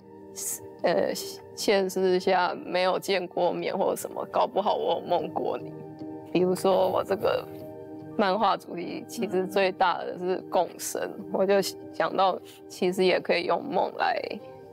[0.83, 1.13] 呃
[1.55, 5.73] 现实下没有见过面或者什么，搞不好我有梦过你，
[6.31, 7.45] 比如说我这个。
[8.19, 11.61] 漫画主题其实最大的是共生，我就
[11.93, 12.35] 想到
[12.67, 14.19] 其实也可以用梦来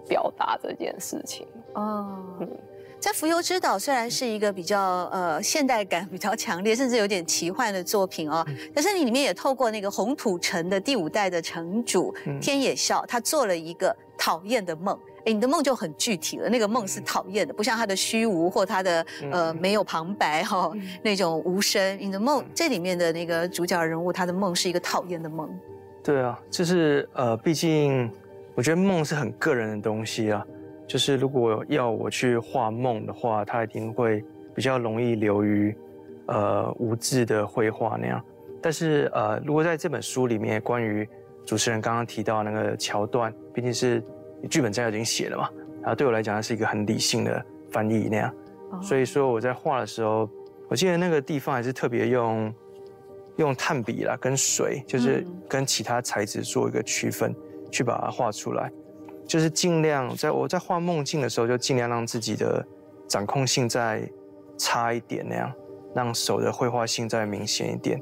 [0.08, 1.46] 表达这件事情。
[1.74, 2.24] 哦，
[3.04, 4.80] 在《浮游之岛》虽然是一个比较
[5.12, 8.42] 呃现代感比较强烈，甚至有点奇幻的作品哦，
[8.72, 14.98] 但是你里面也透过那个红土城的第五代的城主天野笑，他做了一个讨厌的梦。
[15.26, 20.72] 哎，你的梦就很具体了，那个梦是讨厌的，不像他的虚无或他的呃没有旁白哈
[21.04, 21.98] 那种无声。
[22.00, 25.46] 你的梦这里面的那个主角人物，他的梦是一个讨厌的梦。
[26.02, 28.10] 对啊，就是呃，毕竟
[28.54, 30.42] 我觉得梦是很个人的东西啊。
[30.86, 34.24] 就是如果要我去画梦的话，它一定会
[34.54, 35.76] 比较容易流于
[36.26, 38.22] 呃无字的绘画那样。
[38.62, 41.08] 但是呃，如果在这本书里面，关于
[41.44, 44.02] 主持人刚刚提到那个桥段，毕竟是。
[44.50, 45.48] 剧本在已经写了嘛，
[45.80, 48.34] 然后对我来讲，它是一个很理性的翻译那样，
[48.82, 50.28] 所以说我在画的时候，
[50.68, 52.54] 我记得那个地方还是特别用
[53.36, 57.34] 用炭笔啦，跟水，就是跟其他材质做一个区分，
[57.70, 58.70] 去把它画出来，
[59.26, 62.64] 就是尽量在我在画梦境的时候，就尽量让自己的
[63.08, 64.08] 掌控性再
[64.56, 65.52] 差一点那样，
[65.94, 68.00] 让手的绘画性再明显一点，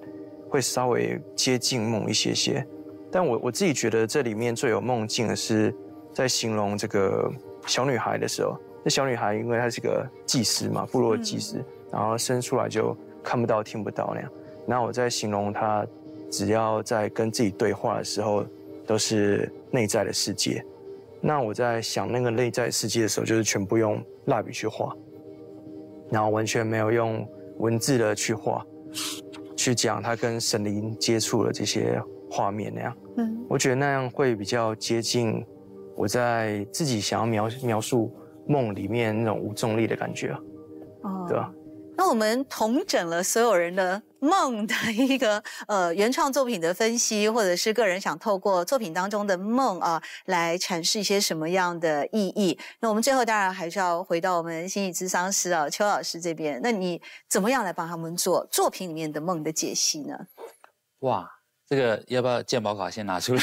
[0.48, 2.66] 会稍微接近梦一些些。
[3.10, 5.74] 但我我自己觉得这里面最有梦境的是。
[6.14, 7.32] 在形容这个
[7.66, 8.54] 小女孩的时候，
[8.84, 12.94] 这小女孩因为她是个祭司嘛，部落祭司，然后生出来就
[13.24, 14.30] 看不到、听不到那样。
[14.66, 15.86] 那我在形容她，
[16.30, 18.44] 只要在跟自己对话的时候，
[18.86, 20.62] 都是内在的世界。
[21.22, 24.92] 那我在想那个内在世界的时候，就是全部用蜡笔去画，
[26.10, 27.26] 然后完全没有用
[27.58, 28.66] 文字的去画，
[29.56, 32.96] 去讲他跟神灵接触的这些画面那样。
[33.16, 35.44] 嗯，我觉得那样会比较接近。
[35.94, 38.10] 我在自己想要描描述
[38.46, 40.34] 梦里面那种无重力的感觉，
[41.02, 41.52] 哦，对吧？
[42.02, 52.58] 那我们统整了所有人的梦的一个 呃原创作品的分析，或者是个人想透过作品当中的梦啊来阐释一些什么样的意义。
[52.80, 56.58] 那我们最后当然还是要回到我们心理咨商师啊邱老师这边。
[56.60, 60.16] 那你怎么样来帮他们做作品里面的梦的解析呢？
[61.02, 61.30] 哇！
[61.68, 63.40] 这个要不要鉴宝卡先拿出来？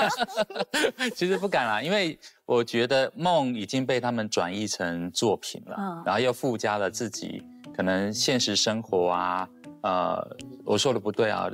[1.16, 7.42] 其实不敢啦，因为我觉得梦已经被他们转译成作品了，然后又附加了自己
[7.74, 9.48] 可能现实生活啊，
[9.82, 11.48] 呃，我说的不对啊，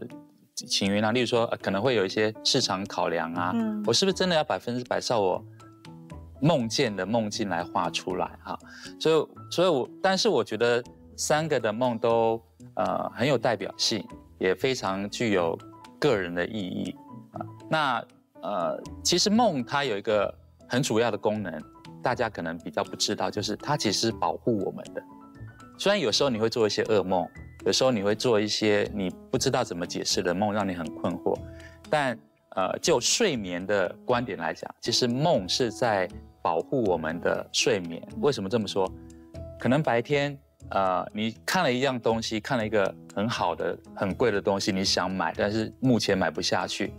[0.55, 1.13] 请原谅。
[1.13, 3.55] 例如说，可能会有一些市场考量啊，
[3.87, 5.45] 我是不是真的要百分之百照我
[6.41, 8.59] 梦见的梦境来画出来哈？
[8.99, 10.83] 所以，所以我但是我觉得
[11.17, 12.41] 三个的梦都
[12.75, 14.07] 呃很有代表性，
[14.39, 15.59] 也非常具有。
[15.99, 16.95] 个人的意义
[17.33, 17.41] 啊，
[17.71, 18.05] 那
[18.43, 20.33] 呃，其实梦它有一个
[20.69, 21.59] 很主要的功能，
[22.03, 25.03] 大家可能比较不知道，就是它其实保护我们的。
[25.79, 27.29] 虽然有时候你会做一些噩梦，
[27.65, 31.39] 有时候你会做一些你不知道怎么解释的梦，让你很困惑，
[31.91, 32.19] 但
[32.51, 36.09] 呃，就睡眠的观点来讲，其实梦是在
[36.43, 38.03] 保护我们的睡眠。
[38.21, 38.91] 为什么这么说？
[39.59, 40.37] 可能白天。
[40.71, 46.93] 呃，你看了一样东西，看了一个很好的、很贵的东西，你想买，但是目前买不下去。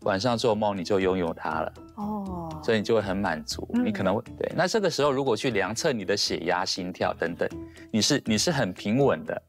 [0.00, 2.21] 晚上做梦你就拥有它了，哦，
[2.62, 3.68] 所以你就会很满足。
[3.84, 7.48] 你可能会对，那这个时候如果去量测你的血压、心跳等等，
[7.90, 9.42] 你是你是很平稳的。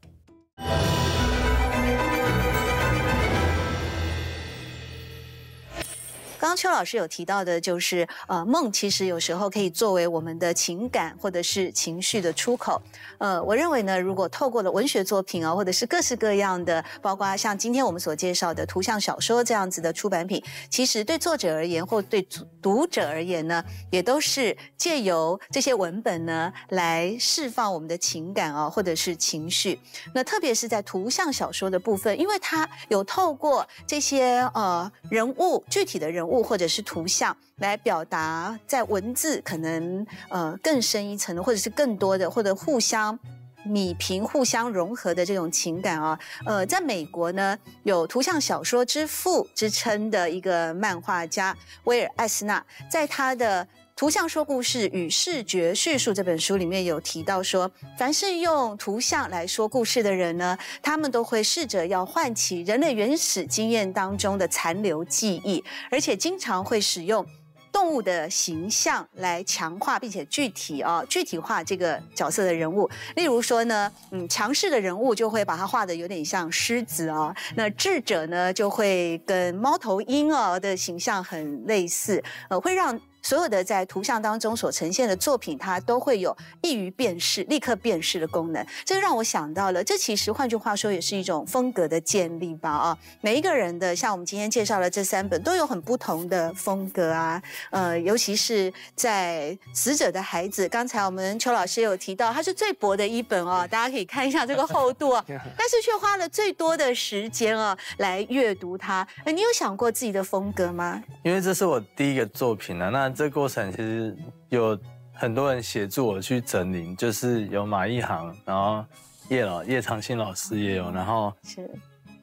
[6.54, 12.80] 刚邱老师有提到的，就是呃，梦其实有时候可以作为我们的情感或者是情绪的出口。
[13.18, 20.40] 呃，我认为呢，如果透过了文学作品啊，或者是各式各样的，包括像今天我们所介绍的图像小说这样子的出版品，
[20.70, 22.24] 其实对作者而言或对
[22.62, 29.80] 读者而言呢，也都是借由这些文本呢来释放我们的情感啊，或者是情绪。
[30.14, 36.43] 那特别是在图像小说的部分，因为它有透过这些呃人物具体的人物。
[36.44, 43.18] 或者是图像来表达，在文字可能呃更深一层的，或者是更多的，或者互相
[43.64, 46.18] 米平、互相融合的这种情感啊。
[46.44, 53.66] 呃，在美国呢，有图像小说之父之称的一个漫画家威尔·艾斯纳，在他的
[53.96, 67.24] 图像说故事与视觉叙述》这本书里面有提到说，凡是用图像来说故事的人呢，他们都会试着要唤起人类原始经验当中的残留记忆，而且经常会使用。
[67.70, 83.00] 动物的形象来强化并且具体啊具体化这个角色的人物，例如说呢，嗯，强势的人物就会把它画的有点像狮子啊，那智者呢就会跟猫头鹰儿的形象很类似，呃，会让。
[83.24, 88.64] 所有的在图像当中所呈现的作品，它都会有易于辨识、立刻辨识的功能。
[88.84, 92.70] 这让我想到了，这其实换句话说，也是一种风格的建立吧？
[92.70, 97.42] 啊，每一个人的，像我们今天介绍的这三本，都有很不同的风格啊。
[97.70, 105.24] 呃，尤其是在《死者的孩子》，刚才我们邱老师有提到，它是最薄的一本哦，大家可以看一下这个厚度啊，
[105.56, 109.06] 但是却花了最多的时间啊来阅读它。
[109.24, 111.02] 你有想过自己的风格吗？
[111.22, 113.13] 因为这是我第一个作品啊，那。
[113.14, 114.16] 这过程其实
[114.48, 114.78] 有
[115.12, 118.84] 很多人协助我去整理，就是有马一航，然后
[119.28, 121.70] 叶老叶长青老师也有，然后是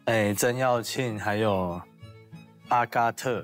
[0.06, 1.82] 哎曾耀庆，还有
[2.68, 3.44] 阿嘎特，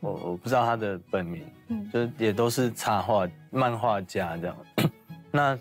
[0.00, 4.56] 我我不知道他的本名，嗯，就也都是插画漫画家这样。
[5.30, 5.58] 那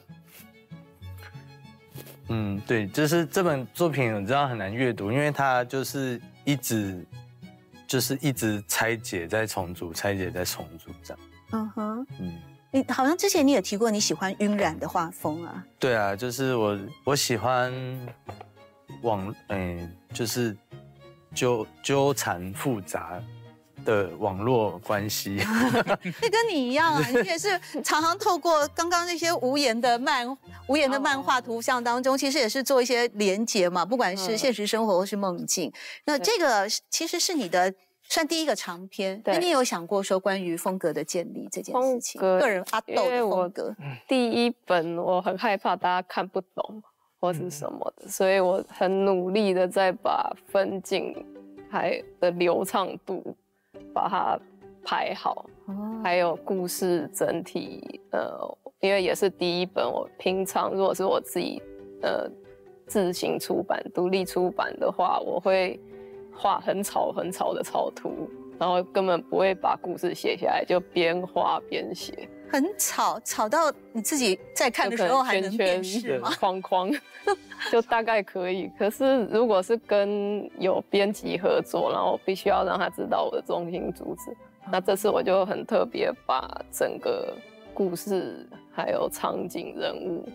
[2.30, 7.06] 嗯，对，就是这本作品我知道很难阅读，因为它就是一直。
[7.90, 11.20] 就是一直拆解再重组，拆解再重组这样。
[11.54, 15.66] 嗯哼，嗯，你好像之前你也提过你喜欢晕染的画风啊。
[15.80, 17.74] 对啊，就是我我喜欢
[19.02, 20.56] 网，嗯，就是
[21.34, 23.20] 纠纠缠复杂
[23.86, 25.38] 的网络关系。
[26.22, 30.28] 那跟你一样啊， 你也是常常透过刚刚那些无言的漫
[30.68, 35.72] 无言的漫画图像当中，其实也是做一些连接嘛，不管是现实生活或是梦境。
[36.06, 37.74] 那这个其实是你的。
[38.12, 42.20] 算第一个长篇，那你有想过说关于风格的建立这件事情？
[42.20, 43.76] 个人阿豆的风格。
[44.08, 46.82] 第一本我很害怕大家看不懂
[47.20, 51.24] 或是什么的，所以我很努力的在把分镜
[51.70, 53.24] 还的流畅度
[53.94, 54.40] 把它
[54.84, 55.46] 排好，
[56.04, 58.02] 还有故事整体。
[58.12, 61.62] 呃，因为也是第一本，我平常如果是我自己
[62.02, 62.30] 呃
[62.88, 65.80] 自行出版、独立出版的话，我会。
[66.42, 72.30] 画很草很草的草图，然后根本不会把故事写下来，就边画边写。
[72.52, 76.32] 很吵，吵到你自己在看的时候还能辨识吗？
[76.40, 76.92] 框框，
[77.72, 78.70] 就大概可以。
[78.78, 84.36] 可是如果是跟有编辑合作，然后必须要让他知道我的中心主旨，
[84.72, 87.34] 那这次我就很特别把整个
[87.74, 90.28] 故事还有场景、人物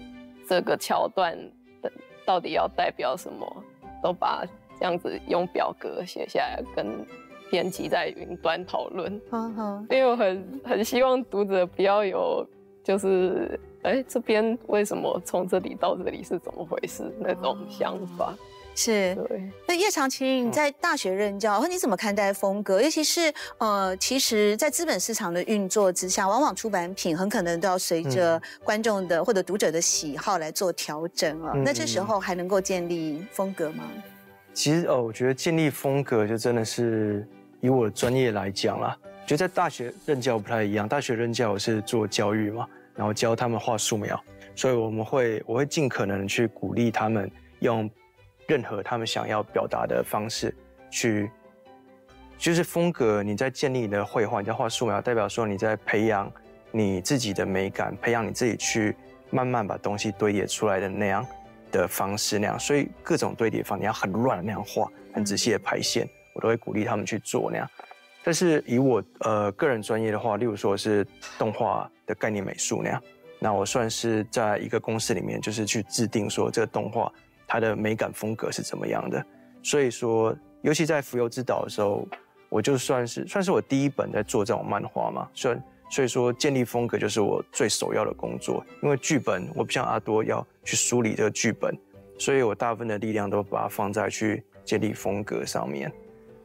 [0.49, 1.37] 这个桥段
[1.83, 1.93] 的
[2.25, 3.65] 到底要代表什么，
[4.03, 4.45] 都把。
[4.77, 7.07] 这样子用表格写下来，跟
[7.55, 9.13] 编辑在云端讨论。
[9.89, 12.45] 因为我很很希望读者不要有，
[12.83, 18.35] 就是哎这边为什么从这里到这里是怎么回事那种想法。
[18.75, 19.15] 是。
[19.29, 19.49] 对。
[19.69, 22.83] 那叶长青，你在大学任教，你怎么看待风格？
[22.83, 31.53] 尤其是呃，其实，在资本市场的运作之下，往往出版品很可能都要随着观众的或者读者的喜好来做调整啊。
[31.65, 33.85] 那这时候还能够建立风格吗？
[34.53, 37.27] 其实哦，我觉得建立风格就真的是
[37.65, 38.95] 以我的专业来讲啦，
[39.27, 40.87] 就在大学任教不太一样。
[40.87, 44.23] 大学任教我是做教育嘛，然后教他们画素描，
[44.55, 47.91] 所以我们会我会尽可能去鼓励他们用
[48.47, 50.55] 任何他们想要表达的方式
[50.91, 51.31] 去，
[52.37, 53.23] 就是风格。
[53.23, 56.31] 你在建立你的绘画，你在画素描，代表说你在培养
[56.71, 58.95] 你自己的美感，培养你自己去
[59.31, 61.27] 慢慢把东西堆叠出来的那样。
[61.73, 67.67] 的方式那样，所以各种堆叠方你要很乱那样画，很仔细的排线，我都会鼓励他们去做那样。
[68.23, 71.07] 但是以我呃个人专业的话，例如说是
[71.39, 73.03] 动画的概念美术那样，
[73.39, 77.11] 那我算是在一个公司里面，就是去制定说这个动画
[77.47, 79.25] 它的美感风格是怎么样的。
[79.63, 82.07] 所以说，尤其在浮游之岛的时候，
[82.49, 85.57] 我就算是算是我第一本在做这种漫画嘛，所以。
[85.91, 88.65] 所以说，建立风格就是我最首要的工作。
[88.83, 91.73] 因为剧本，我不像阿多要去梳理这个剧本，
[92.19, 95.93] 所以我大部分的力量都把它放在去建立风格上面。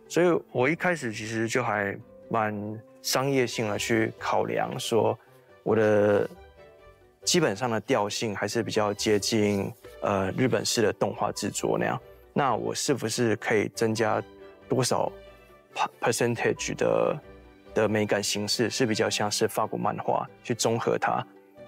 [0.09, 1.97] 所以我一开始其实就还
[2.29, 2.53] 蛮
[3.01, 5.17] 商业性的去考量，说
[5.63, 6.29] 我的
[7.23, 11.97] 基本上的调性还是比较接近呃日本式的动画制作那样。
[12.33, 14.21] 那我是不是可以增加
[14.67, 15.09] 多少
[16.01, 17.17] percentage 的？
[17.75, 21.23] 的美感形式是比较像是法国漫画去综合它，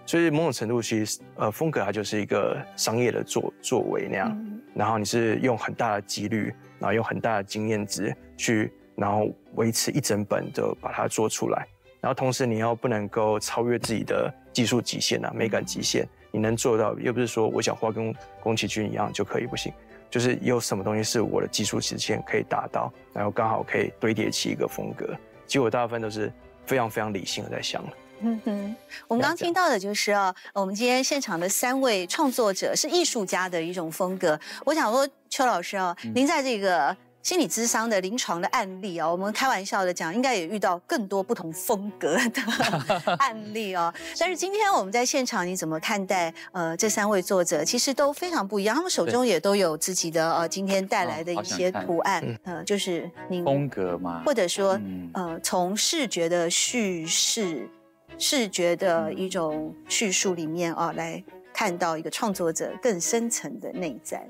[0.05, 11.65] 所以某种程度其实呃风格它就是一个商业的作作为那样，然后你是用很大的几率，然后用很大的经验值去，然后维持一整本的把它做出来，
[12.01, 19.71] 然后同时你要不能够超越自己的技术极限啊，美感极限，你能做到，又不是说我想画跟宫崎骏一样就可以，不行，
[20.09, 25.07] 就是有什么东西是我的技术极限可以达到，然后刚好可以堆叠起一个风格。
[25.47, 26.31] 其实我大部分都是
[26.65, 27.83] 非常非常理性的在想。
[28.23, 28.75] 嗯哼，
[29.07, 34.39] 我们刚听到的就是啊，我们今天现场的三位创作者是艺术家的一种风格。
[34.65, 36.95] 我想说，邱老师啊，您在这个。
[37.23, 43.93] 心理咨商的临床的案例啊，我们开玩笑的讲，应该也遇到更多不同风格的 案例哦。
[44.17, 46.33] 但是今天我们在现场，你怎么看待？
[46.51, 54.81] 呃，这三位作者其实都非常不一样，他们手中也都有自己的呃今天带来的一些图案，呃，就是您风格嘛，或者说
[55.13, 57.69] 呃从视觉的叙事、
[58.17, 64.27] 视觉的一种叙述里面啊，来看到一个创作者更深层的内在。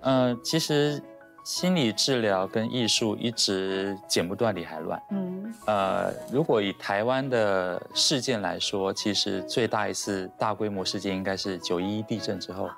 [0.00, 1.02] 呃，其实。
[1.44, 5.02] 心理治疗跟艺术一直剪不断理还乱。
[5.10, 12.70] 嗯，呃，如果以台湾的事件来说，其实最大一次大规模事件应该是九一一地震之后，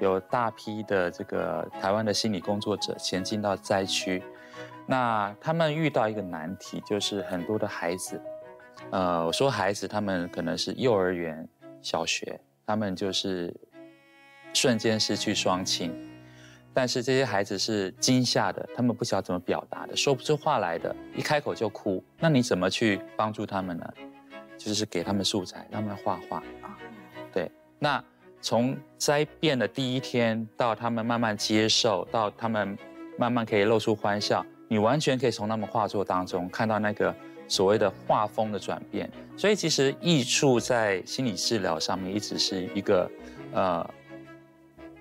[0.00, 4.22] 有大批的这个台湾的心理工作者前进到灾区，
[4.86, 8.18] 那他们遇到一个难题，就是很多的孩子，
[8.90, 11.48] 呃，我说孩子，他们可能是幼儿园、
[11.82, 13.54] 小学，他们就是
[14.52, 15.92] 瞬间失去双亲。
[16.72, 22.04] 但是这些孩子是惊吓的，他们不晓得怎么表达的，说不出话来的，一开口就哭。
[22.18, 23.94] 那你怎么去帮助他们呢？
[24.58, 26.76] 就是给他们素材，让他们画画啊。
[27.32, 28.02] 对，那
[28.42, 32.76] 从灾变的第一天到他们慢慢接受，到他们
[33.18, 37.14] 慢慢可以露出欢笑，你完全可以从他们画作当中看到那个
[37.48, 39.10] 所谓的画风的转变。
[39.36, 43.10] 所以其实艺术在心理治疗上面一直是一个
[43.52, 43.90] 呃。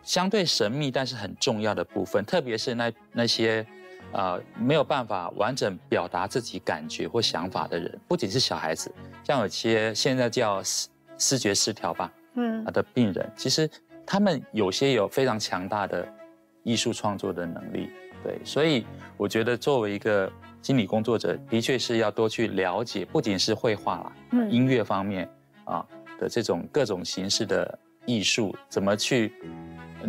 [0.04, 3.66] 相对神秘但是很重要的部分，特别是那那些，
[4.12, 8.94] 呃，没有办法完整表达自己感觉或想法的人，不仅是小孩子，
[9.24, 10.88] 像有些现在叫视
[11.18, 13.68] 视觉失调吧，嗯，的病人，其实
[14.06, 16.08] 他们有些有非常强大的
[16.62, 17.90] 艺术创作的能力，
[18.26, 18.84] 对，所以
[19.18, 20.32] 我觉得作为一个
[20.64, 25.30] 心理工作者，的确是要多去了解，不仅是绘画啦，嗯，音乐方面
[25.66, 25.86] 啊
[26.20, 29.32] 的这种各种形式的艺术，怎么去。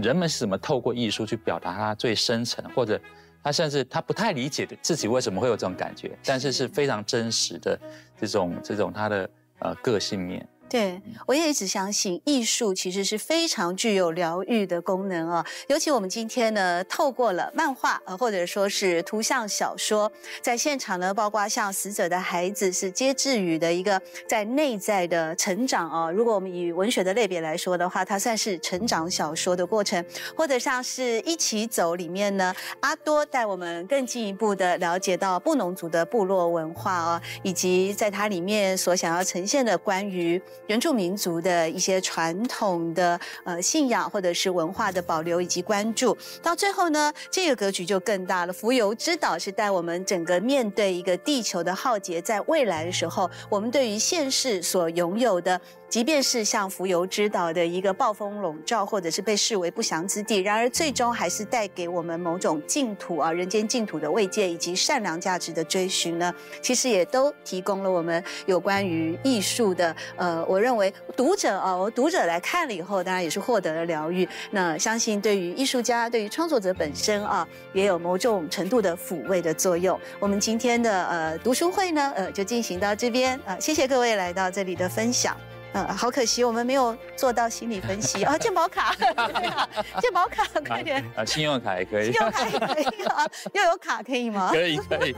[0.02, 2.98] 人们是怎么透过艺术去表达他最深层，或者
[3.42, 7.78] 他甚至他不太理解的自己为什么会有这种感觉，但是是非常真实的
[8.18, 10.46] 这种这种他的呃个性面。
[10.68, 15.46] 对，我也一直相信艺术其实是非常具有疗愈的功能啊。
[15.68, 20.10] 尤其我们今天呢，透过了漫画呃，或者说是图像小说，
[20.42, 26.10] 在现场呢，包括像《死者的孩子》是接志宇的一个在内在的成长啊。
[26.10, 30.04] 如果我们以文学的类别来说的话，它算是成长小说的过程，
[30.36, 40.42] 或者像是一起走里面呢，阿多带我们更进一步的了解到布农族的部落文化啊，以及在它里面所想要呈现的关于。
[40.66, 48.52] 原住民族的一些传统的呃信仰或者是文化的保留以及关注，到最后呢，这个格局就更大了。
[48.52, 55.60] 浮游之岛是带我们整个面对一个地球的浩劫，在未来的时候，我们对于现世所拥有的。
[55.88, 66.34] 即便是像浮游之岛的一个暴风笼罩，或者是被视为不祥之地，然而最终还是带给我们某种净土啊，人间净土的慰藉以及善良价值的追寻呢。
[66.60, 74.26] 其实也都提供了我们有关于艺术的，呃，我认为读者啊，我读者来看了以后，当然也是获得了疗愈。
[74.52, 80.00] 那相信对于艺术家、对于创作者本身啊，也有某种程度的抚慰的作用。
[80.18, 85.36] 我们今天的呃读书会呢，呃，就进行到这边啊，谢谢各位来到这里的分享。
[85.72, 88.36] 嗯，好可惜，我们没有做到心理分析啊！
[88.38, 88.94] 健保卡，
[90.00, 91.24] 健保卡，快点啊！
[91.24, 93.26] 信用卡也可以，信用卡也可以啊！
[93.52, 94.50] 又有卡可以吗？
[94.52, 95.14] 可以，可以。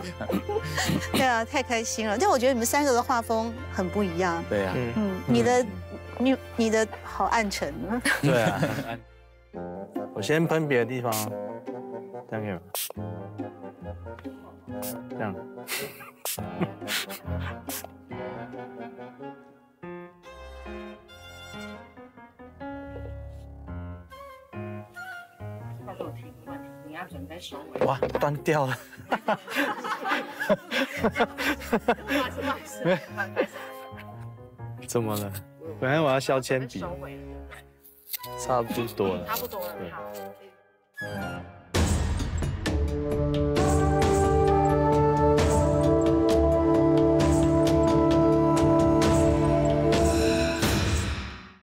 [1.12, 2.16] 对啊，太开心了！
[2.18, 4.42] 但我觉得你们三个的画风很不一样。
[4.48, 5.66] 对啊，嗯，你的，
[6.18, 8.02] 你你的好暗沉啊。
[8.20, 8.60] 对啊，
[10.14, 11.12] 我先喷别的地方，
[12.30, 12.60] 这样，
[15.10, 15.34] 这样。
[27.86, 28.76] 哇，断掉了。
[34.86, 35.32] 怎么了？
[35.80, 36.82] 本来我要削铅笔，
[38.40, 39.74] 差不多了，差不多了，
[43.42, 43.47] 好。